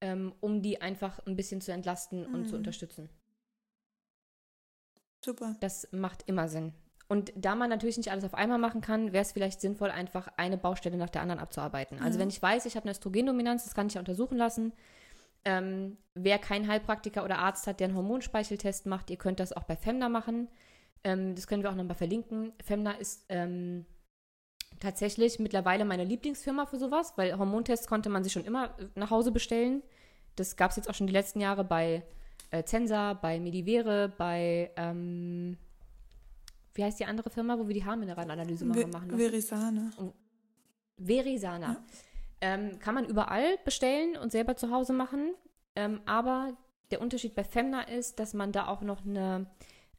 [0.00, 2.34] ähm, um die einfach ein bisschen zu entlasten mhm.
[2.34, 2.58] und zu mhm.
[2.58, 3.08] unterstützen.
[5.24, 5.56] Super.
[5.60, 6.72] Das macht immer Sinn.
[7.08, 10.28] Und da man natürlich nicht alles auf einmal machen kann, wäre es vielleicht sinnvoll, einfach
[10.36, 11.98] eine Baustelle nach der anderen abzuarbeiten.
[11.98, 12.22] Also mhm.
[12.22, 14.72] wenn ich weiß, ich habe eine Östrogendominanz, das kann ich ja untersuchen lassen.
[15.44, 19.64] Ähm, wer keinen Heilpraktiker oder Arzt hat, der einen Hormonspeicheltest macht, ihr könnt das auch
[19.64, 20.48] bei Femna machen.
[21.02, 22.52] Ähm, das können wir auch nochmal verlinken.
[22.62, 23.86] Femna ist ähm,
[24.80, 29.10] tatsächlich mittlerweile meine Lieblingsfirma für sowas, weil Hormontests konnte man sich schon immer äh, nach
[29.10, 29.82] Hause bestellen.
[30.36, 32.02] Das gab es jetzt auch schon die letzten Jahre bei
[32.50, 35.56] äh, Zensa, bei Medivere, bei, ähm,
[36.74, 38.90] wie heißt die andere Firma, wo wir die Haarmineralanalyse machen?
[38.90, 39.90] machen Verisana.
[40.96, 41.72] Verisana.
[41.72, 41.84] Ja.
[42.42, 45.34] Ähm, kann man überall bestellen und selber zu Hause machen.
[45.76, 46.56] Ähm, aber
[46.90, 49.46] der Unterschied bei Femna ist, dass man da auch noch eine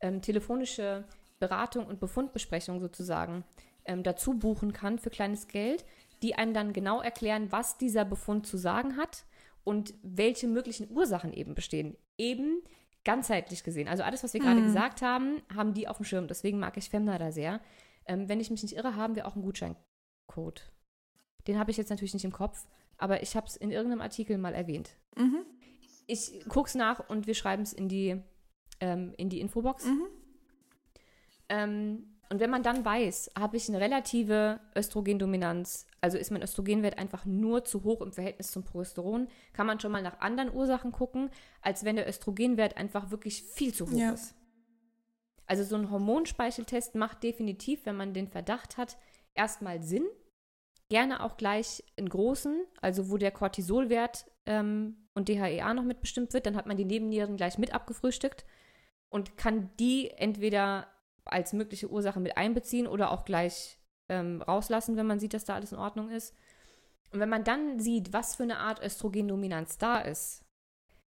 [0.02, 1.06] ähm, telefonische
[1.40, 3.44] Beratung und Befundbesprechung sozusagen
[3.86, 5.86] ähm, dazu buchen kann für kleines Geld,
[6.22, 9.26] die einem dann genau erklären, was dieser Befund zu sagen hat
[9.64, 11.98] und welche möglichen Ursachen eben bestehen.
[12.18, 12.62] Eben
[13.04, 13.88] ganzheitlich gesehen.
[13.88, 14.68] Also alles, was wir gerade mhm.
[14.68, 16.28] gesagt haben, haben die auf dem Schirm.
[16.28, 17.60] Deswegen mag ich Femna da sehr.
[18.06, 20.72] Ähm, wenn ich mich nicht irre, haben wir auch einen Gutscheincode.
[21.48, 22.68] Den habe ich jetzt natürlich nicht im Kopf,
[22.98, 24.92] aber ich habe es in irgendeinem Artikel mal erwähnt.
[25.16, 25.46] Mhm.
[26.06, 28.22] Ich gucke es nach und wir schreiben es in die,
[28.80, 29.86] ähm, in die Infobox.
[29.86, 30.08] Mhm.
[31.50, 36.98] Ähm, und wenn man dann weiß, habe ich eine relative Östrogendominanz, also ist mein Östrogenwert
[36.98, 40.94] einfach nur zu hoch im Verhältnis zum Progesteron, kann man schon mal nach anderen Ursachen
[40.94, 41.30] gucken,
[41.62, 44.14] als wenn der Östrogenwert einfach wirklich viel zu hoch ja.
[44.14, 44.34] ist.
[45.46, 48.98] Also so ein Hormonspeicheltest macht definitiv, wenn man den Verdacht hat,
[49.34, 50.06] erstmal Sinn.
[50.88, 56.46] Gerne auch gleich in großen, also wo der Cortisolwert ähm, und DHEA noch mitbestimmt wird,
[56.46, 58.46] dann hat man die Nebennieren gleich mit abgefrühstückt
[59.10, 60.88] und kann die entweder
[61.26, 63.78] als mögliche Ursache mit einbeziehen oder auch gleich
[64.10, 66.36] ähm, rauslassen, wenn man sieht, dass da alles in Ordnung ist.
[67.12, 70.44] Und wenn man dann sieht, was für eine Art Östrogendominanz da ist,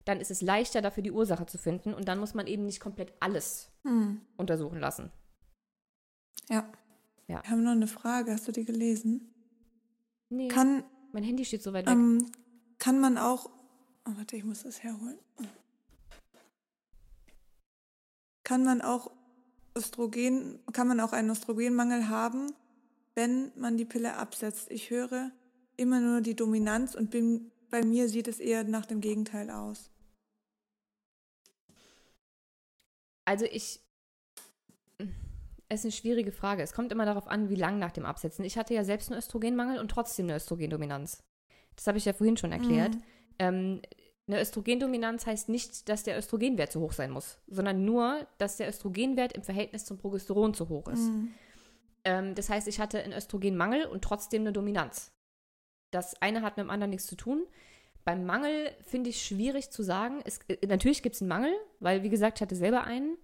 [0.06, 2.80] dann ist es leichter, dafür die Ursache zu finden und dann muss man eben nicht
[2.80, 4.22] komplett alles hm.
[4.36, 5.12] untersuchen lassen.
[6.50, 6.70] Ja.
[7.28, 7.42] ja.
[7.44, 8.32] Wir haben noch eine Frage.
[8.32, 9.32] Hast du die gelesen?
[10.30, 10.48] Nee.
[10.48, 11.94] Kann, mein Handy steht so weit weg.
[11.94, 12.32] Ähm,
[12.80, 13.50] kann man auch.
[14.06, 15.20] Oh, warte, ich muss das herholen.
[18.44, 19.12] Kann man auch
[19.76, 22.54] Östrogen, kann man auch einen Östrogenmangel haben,
[23.16, 24.70] wenn man die Pille absetzt.
[24.72, 25.32] Ich höre
[25.78, 29.90] immer nur die Dominanz und bin, bei mir sieht es eher nach dem Gegenteil aus.
[33.26, 33.80] Also ich,
[35.70, 36.64] es ist eine schwierige Frage.
[36.64, 38.44] Es kommt immer darauf an, wie lang nach dem Absetzen.
[38.44, 41.24] Ich hatte ja selbst einen Östrogenmangel und trotzdem eine Östrogendominanz.
[41.76, 42.96] Das habe ich ja vorhin schon erklärt.
[42.96, 43.02] Mhm.
[43.40, 43.82] Ähm,
[44.32, 48.70] eine Östrogendominanz heißt nicht, dass der Östrogenwert zu hoch sein muss, sondern nur, dass der
[48.70, 51.10] Östrogenwert im Verhältnis zum Progesteron zu hoch ist.
[51.10, 51.34] Mhm.
[52.06, 55.12] Ähm, das heißt, ich hatte einen Östrogenmangel und trotzdem eine Dominanz.
[55.92, 57.46] Das eine hat mit dem anderen nichts zu tun.
[58.06, 60.22] Beim Mangel finde ich schwierig zu sagen.
[60.24, 63.18] Es, äh, natürlich gibt es einen Mangel, weil, wie gesagt, ich hatte selber einen.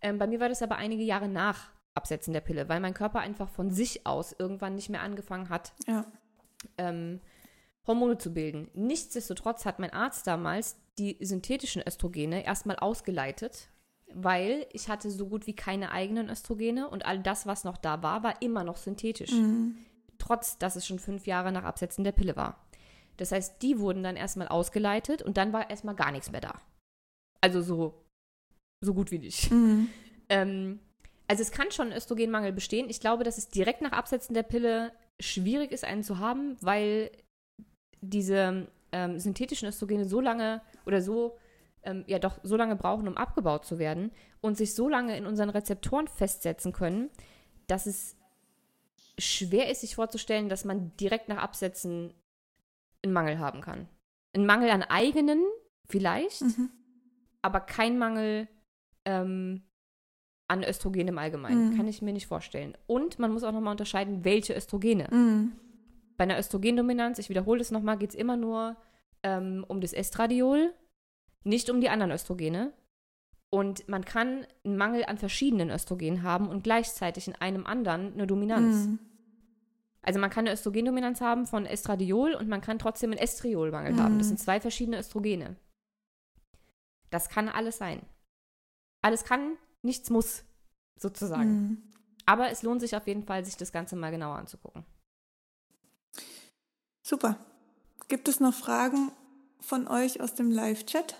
[0.00, 3.20] Ähm, bei mir war das aber einige Jahre nach Absetzen der Pille, weil mein Körper
[3.20, 6.04] einfach von sich aus irgendwann nicht mehr angefangen hat, ja.
[6.78, 7.20] ähm,
[7.86, 8.68] Hormone zu bilden.
[8.74, 13.68] Nichtsdestotrotz hat mein Arzt damals die synthetischen Östrogene erstmal ausgeleitet,
[14.12, 18.02] weil ich hatte so gut wie keine eigenen Östrogene und all das, was noch da
[18.02, 19.32] war, war immer noch synthetisch.
[19.32, 19.76] Mhm.
[20.18, 22.66] Trotz, dass es schon fünf Jahre nach Absetzen der Pille war.
[23.16, 26.60] Das heißt, die wurden dann erstmal ausgeleitet und dann war erstmal gar nichts mehr da.
[27.40, 27.94] Also so,
[28.80, 29.50] so gut wie nicht.
[29.50, 29.88] Mhm.
[30.28, 30.80] Ähm,
[31.28, 32.90] also es kann schon ein Östrogenmangel bestehen.
[32.90, 37.12] Ich glaube, dass es direkt nach Absetzen der Pille schwierig ist, einen zu haben, weil
[38.08, 41.36] diese ähm, synthetischen Östrogene so lange oder so,
[41.82, 45.26] ähm, ja doch, so lange brauchen, um abgebaut zu werden und sich so lange in
[45.26, 47.10] unseren Rezeptoren festsetzen können,
[47.66, 48.16] dass es
[49.18, 52.12] schwer ist, sich vorzustellen, dass man direkt nach Absetzen
[53.02, 53.88] einen Mangel haben kann.
[54.34, 55.42] Ein Mangel an eigenen
[55.88, 56.70] vielleicht, mhm.
[57.42, 58.48] aber kein Mangel
[59.04, 59.62] ähm,
[60.48, 61.70] an Östrogen im Allgemeinen.
[61.70, 61.76] Mhm.
[61.76, 62.76] Kann ich mir nicht vorstellen.
[62.86, 65.08] Und man muss auch nochmal unterscheiden, welche Östrogene.
[65.10, 65.52] Mhm
[66.16, 68.76] bei einer Östrogendominanz, ich wiederhole es nochmal, geht es immer nur
[69.22, 70.72] ähm, um das Estradiol,
[71.44, 72.72] nicht um die anderen Östrogene.
[73.50, 78.26] Und man kann einen Mangel an verschiedenen Östrogenen haben und gleichzeitig in einem anderen eine
[78.26, 78.86] Dominanz.
[78.86, 78.98] Mhm.
[80.02, 84.00] Also man kann eine Östrogendominanz haben von Estradiol und man kann trotzdem einen Estriolmangel Mhm.
[84.00, 84.18] haben.
[84.18, 85.56] Das sind zwei verschiedene Östrogene.
[87.10, 88.02] Das kann alles sein.
[89.02, 90.44] Alles kann, nichts muss,
[90.96, 91.50] sozusagen.
[91.50, 91.82] Mhm.
[92.24, 94.84] Aber es lohnt sich auf jeden Fall, sich das Ganze mal genauer anzugucken.
[97.08, 97.38] Super.
[98.08, 99.12] Gibt es noch Fragen
[99.60, 101.14] von euch aus dem Live-Chat?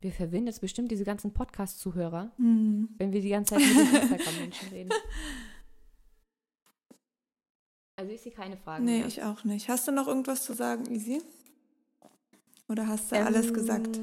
[0.00, 2.88] Wir verwirren jetzt bestimmt diese ganzen Podcast-Zuhörer, Mhm.
[2.96, 4.90] wenn wir die ganze Zeit mit den Instagram-Menschen reden.
[7.96, 9.06] Also ich sehe keine Fragen Nee, mehr.
[9.08, 9.68] ich auch nicht.
[9.68, 11.20] Hast du noch irgendwas zu sagen, Easy?
[12.66, 14.00] Oder hast du alles Ähm, gesagt?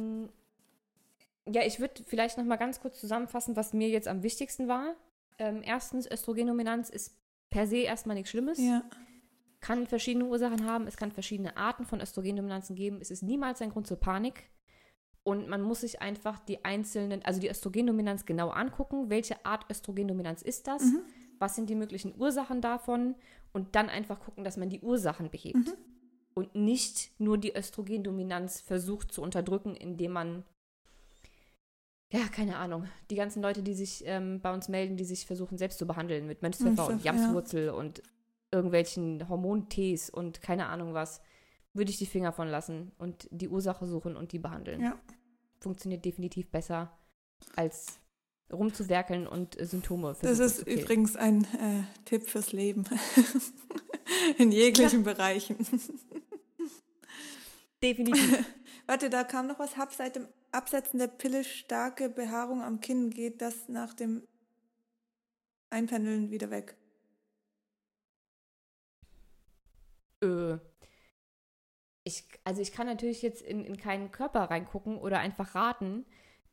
[1.52, 4.94] Ja, ich würde vielleicht noch mal ganz kurz zusammenfassen, was mir jetzt am wichtigsten war.
[5.40, 7.16] Ähm, erstens, Östrogendominanz ist
[7.50, 8.60] per se erstmal nichts Schlimmes.
[8.60, 8.84] Ja.
[9.60, 10.88] Kann verschiedene Ursachen haben.
[10.88, 13.00] Es kann verschiedene Arten von Östrogendominanzen geben.
[13.02, 14.50] Es ist niemals ein Grund zur Panik.
[15.24, 19.10] Und man muss sich einfach die einzelnen, also die Östrogendominanz genau angucken.
[19.10, 20.84] Welche Art Östrogendominanz ist das?
[20.84, 21.02] Mhm.
[21.40, 23.16] Was sind die möglichen Ursachen davon?
[23.52, 25.58] Und dann einfach gucken, dass man die Ursachen behebt.
[25.58, 25.74] Mhm.
[26.34, 30.44] Und nicht nur die Östrogendominanz versucht zu unterdrücken, indem man,
[32.14, 35.58] ja, keine Ahnung, die ganzen Leute, die sich ähm, bei uns melden, die sich versuchen,
[35.58, 38.04] selbst zu behandeln mit Mönchspfeffer und Jamswurzel und
[38.52, 41.22] irgendwelchen Hormontees und keine Ahnung was,
[41.74, 44.82] würde ich die Finger von lassen und die Ursache suchen und die behandeln.
[44.82, 44.98] Ja.
[45.60, 46.98] Funktioniert definitiv besser,
[47.56, 48.00] als
[48.52, 52.86] rumzuwerkeln und äh, Symptome Das ist übrigens ein äh, Tipp fürs Leben.
[54.38, 55.58] In jeglichen Bereichen.
[57.84, 58.46] Definitiv.
[58.88, 59.78] Warte, da kam noch was.
[59.78, 63.10] Hab seit dem Absetzen der Pille starke Behaarung am Kinn.
[63.10, 64.24] Geht das nach dem
[65.70, 66.78] Einpendeln wieder weg?
[70.24, 70.58] Äh,
[72.04, 76.06] ich, also ich kann natürlich jetzt in, in keinen Körper reingucken oder einfach raten.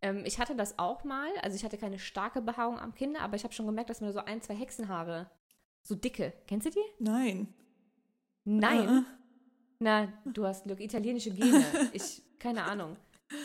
[0.02, 3.36] Ähm, ich hatte das auch mal, also ich hatte keine starke Behaarung am Kinn, aber
[3.36, 5.30] ich habe schon gemerkt, dass mir so ein, zwei Hexenhaare,
[5.82, 6.84] so dicke, kennst du die?
[6.98, 7.54] Nein.
[8.44, 8.88] Nein.
[8.88, 9.04] Ah,
[9.78, 11.64] Na, du hast Glück, italienische Gene.
[11.92, 12.96] Ich, keine Ahnung.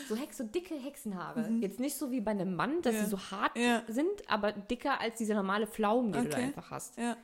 [0.08, 1.48] So, Hex, so dicke Hexenhaare.
[1.50, 1.62] Mhm.
[1.62, 3.04] Jetzt nicht so wie bei einem Mann, dass Ja.
[3.04, 3.82] sie so hart Ja.
[3.88, 6.46] sind, aber dicker als diese normale Pflaumen, die du da Okay.
[6.46, 6.98] einfach hast.
[6.98, 7.16] Ja.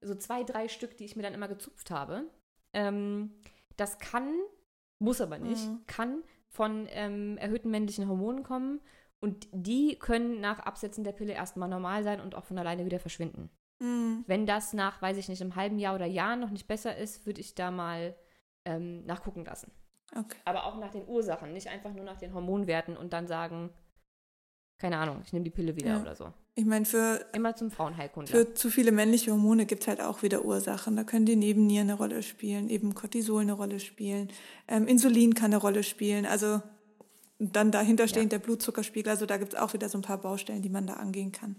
[0.00, 2.24] So zwei, drei Stück, die ich mir dann immer gezupft habe.
[2.72, 3.32] Ähm,
[3.76, 4.32] das kann,
[4.98, 5.84] muss aber nicht, Mhm.
[5.86, 8.80] kann von ähm, erhöhten männlichen Hormonen kommen
[9.20, 13.00] und die können nach Absetzen der Pille erstmal normal sein und auch von alleine wieder
[13.00, 13.50] verschwinden.
[13.80, 14.24] Mhm.
[14.26, 17.26] Wenn das nach, weiß ich nicht, einem halben Jahr oder Jahr noch nicht besser ist,
[17.26, 18.16] würde ich da mal
[18.64, 19.70] ähm, nachgucken lassen.
[20.16, 20.38] Okay.
[20.44, 23.70] Aber auch nach den Ursachen, nicht einfach nur nach den Hormonwerten und dann sagen,
[24.78, 26.00] keine Ahnung, ich nehme die Pille wieder Ja.
[26.00, 26.32] oder so.
[26.54, 28.36] Ich meine, für, Immer zum Frauenheilkundler.
[28.36, 30.96] für zu viele männliche Hormone gibt es halt auch wieder Ursachen.
[30.96, 34.28] Da können die Nebennieren eine Rolle spielen, eben Cortisol eine Rolle spielen,
[34.66, 36.26] ähm, Insulin kann eine Rolle spielen.
[36.26, 36.60] Also
[37.38, 39.10] dann dahinter stehend der Blutzuckerspiegel.
[39.10, 41.56] Also da gibt es auch wieder so ein paar Baustellen, die man da angehen kann.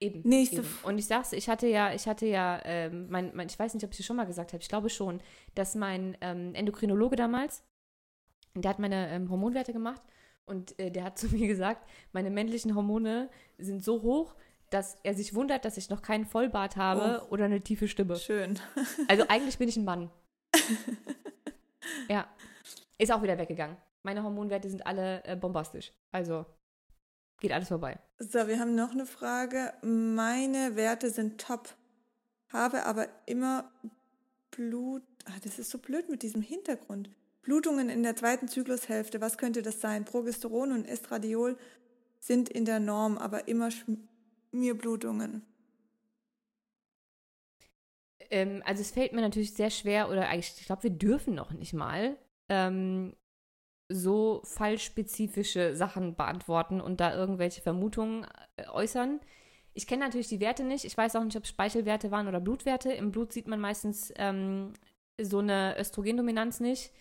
[0.00, 0.28] Eben.
[0.28, 0.68] Nächste eben.
[0.82, 3.84] Und ich sag's, ich hatte ja, ich hatte ja, ähm, mein, mein, ich weiß nicht,
[3.84, 5.20] ob ich es schon mal gesagt habe, ich glaube schon,
[5.54, 7.62] dass mein ähm, Endokrinologe damals,
[8.56, 10.02] der hat meine ähm, Hormonwerte gemacht
[10.46, 14.34] und äh, der hat zu mir gesagt, meine männlichen Hormone sind so hoch,
[14.70, 18.16] dass er sich wundert, dass ich noch keinen Vollbart habe oder eine tiefe Stimme.
[18.16, 18.58] Schön.
[19.08, 20.10] Also eigentlich bin ich ein Mann.
[22.08, 22.26] ja.
[22.98, 23.76] Ist auch wieder weggegangen.
[24.02, 25.92] Meine Hormonwerte sind alle äh, bombastisch.
[26.12, 26.46] Also
[27.40, 27.98] geht alles vorbei.
[28.18, 29.72] So, wir haben noch eine Frage.
[29.82, 31.74] Meine Werte sind top,
[32.48, 33.70] habe aber immer
[34.50, 35.02] Blut.
[35.26, 37.10] Ah, das ist so blöd mit diesem Hintergrund.
[37.44, 39.20] Blutungen in der zweiten Zyklushälfte.
[39.20, 40.04] Was könnte das sein?
[40.04, 41.56] Progesteron und Estradiol
[42.18, 45.42] sind in der Norm, aber immer Schmierblutungen.
[48.30, 51.52] Ähm, also es fällt mir natürlich sehr schwer, oder eigentlich, ich glaube, wir dürfen noch
[51.52, 52.16] nicht mal
[52.48, 53.14] ähm,
[53.88, 58.26] so fallspezifische Sachen beantworten und da irgendwelche Vermutungen
[58.56, 59.20] äh, äußern.
[59.74, 60.84] Ich kenne natürlich die Werte nicht.
[60.84, 62.92] Ich weiß auch nicht, ob Speichelwerte waren oder Blutwerte.
[62.92, 64.72] Im Blut sieht man meistens ähm,
[65.20, 66.92] so eine Östrogendominanz nicht.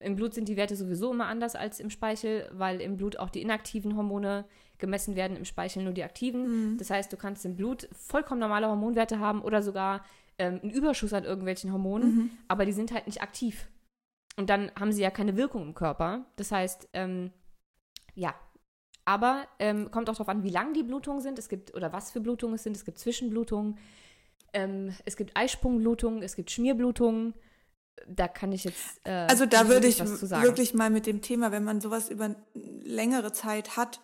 [0.00, 3.30] Im Blut sind die Werte sowieso immer anders als im Speichel, weil im Blut auch
[3.30, 4.46] die inaktiven Hormone
[4.78, 6.72] gemessen werden, im Speichel nur die aktiven.
[6.72, 6.78] Mhm.
[6.78, 10.04] Das heißt, du kannst im Blut vollkommen normale Hormonwerte haben oder sogar
[10.38, 12.30] ähm, einen Überschuss an irgendwelchen Hormonen, Mhm.
[12.48, 13.68] aber die sind halt nicht aktiv.
[14.36, 16.24] Und dann haben sie ja keine Wirkung im Körper.
[16.36, 17.30] Das heißt, ähm,
[18.14, 18.34] ja.
[19.04, 21.38] Aber ähm, kommt auch darauf an, wie lang die Blutungen sind.
[21.38, 22.74] Es gibt, oder was für Blutungen es sind.
[22.76, 23.76] Es gibt Zwischenblutungen.
[24.52, 27.34] Ähm, es gibt Eisprungblutungen, es gibt Schmierblutungen.
[28.08, 29.00] Da kann ich jetzt.
[29.04, 33.32] Äh, Also da würde ich wirklich mal mit dem Thema, wenn man sowas über längere
[33.32, 34.00] Zeit hat,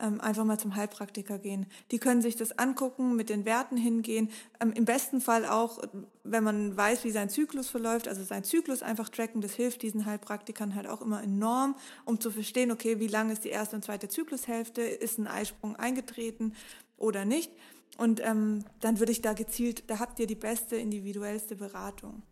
[0.00, 1.66] ähm, einfach mal zum Heilpraktiker gehen.
[1.90, 4.28] Die können sich das angucken, mit den Werten hingehen.
[4.60, 5.78] Ähm, Im besten Fall auch,
[6.24, 10.04] wenn man weiß, wie sein Zyklus verläuft, also sein Zyklus einfach tracken, das hilft diesen
[10.04, 13.84] Heilpraktikern halt auch immer enorm, um zu verstehen, okay, wie lang ist die erste und
[13.84, 16.54] zweite Zyklushälfte, ist ein Eisprung eingetreten
[16.96, 17.52] oder nicht.
[17.96, 22.22] Und ähm, dann würde ich da gezielt, da habt ihr die beste, individuellste Beratung.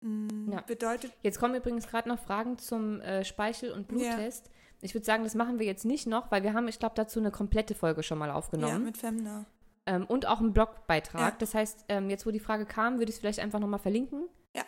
[0.00, 0.60] Mhm, ja.
[0.60, 1.12] Bedeutet.
[1.22, 4.46] Jetzt kommen übrigens gerade noch Fragen zum äh, Speichel- und Bluttest.
[4.46, 4.52] Ja.
[4.80, 7.18] Ich würde sagen, das machen wir jetzt nicht noch, weil wir haben, ich glaube, dazu
[7.18, 8.72] eine komplette Folge schon mal aufgenommen.
[8.72, 9.46] Ja, mit Femna.
[9.86, 11.20] Ähm, und auch einen Blogbeitrag.
[11.20, 11.36] Ja.
[11.38, 14.28] Das heißt, ähm, jetzt wo die Frage kam, würde ich es vielleicht einfach nochmal verlinken.
[14.54, 14.62] Ja.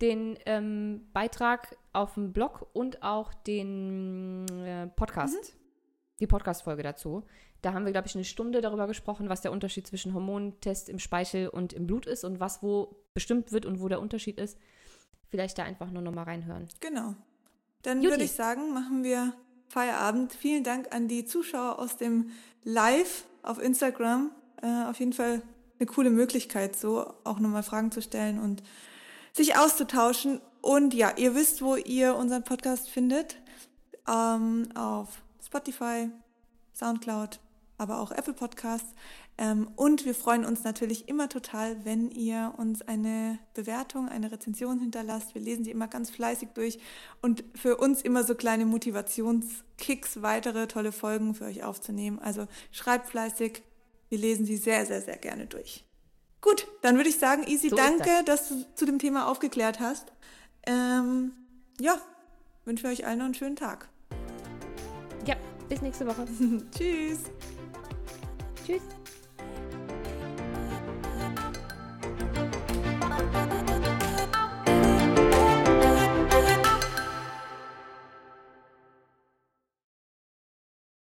[0.00, 5.34] Den ähm, Beitrag auf dem Blog und auch den äh, Podcast.
[5.34, 5.58] Mhm.
[6.20, 7.24] Die Podcast-Folge dazu.
[7.62, 10.98] Da haben wir, glaube ich, eine Stunde darüber gesprochen, was der Unterschied zwischen Hormontest im
[10.98, 14.58] Speichel und im Blut ist und was wo bestimmt wird und wo der Unterschied ist.
[15.28, 16.68] Vielleicht da einfach nur nochmal reinhören.
[16.80, 17.14] Genau.
[17.82, 19.32] Dann würde ich sagen, machen wir
[19.68, 20.32] Feierabend.
[20.32, 22.30] Vielen Dank an die Zuschauer aus dem
[22.64, 24.30] Live auf Instagram.
[24.62, 25.42] Äh, auf jeden Fall
[25.78, 28.62] eine coole Möglichkeit, so auch nochmal Fragen zu stellen und
[29.32, 30.40] sich auszutauschen.
[30.60, 33.36] Und ja, ihr wisst, wo ihr unseren Podcast findet.
[34.08, 36.10] Ähm, auf Spotify,
[36.74, 37.38] Soundcloud,
[37.80, 38.94] aber auch Apple Podcasts.
[39.38, 44.78] Ähm, und wir freuen uns natürlich immer total, wenn ihr uns eine Bewertung, eine Rezension
[44.78, 45.34] hinterlasst.
[45.34, 46.78] Wir lesen sie immer ganz fleißig durch
[47.22, 52.18] und für uns immer so kleine Motivationskicks, weitere tolle Folgen für euch aufzunehmen.
[52.18, 53.62] Also schreibt fleißig.
[54.10, 55.84] Wir lesen sie sehr, sehr, sehr gerne durch.
[56.42, 58.48] Gut, dann würde ich sagen, Easy, so danke, das.
[58.48, 60.12] dass du zu dem Thema aufgeklärt hast.
[60.66, 61.32] Ähm,
[61.80, 61.98] ja,
[62.64, 63.88] wünsche euch allen noch einen schönen Tag.
[65.26, 65.36] Ja,
[65.68, 66.26] bis nächste Woche.
[66.76, 67.20] Tschüss.
[68.70, 68.99] Tschüss.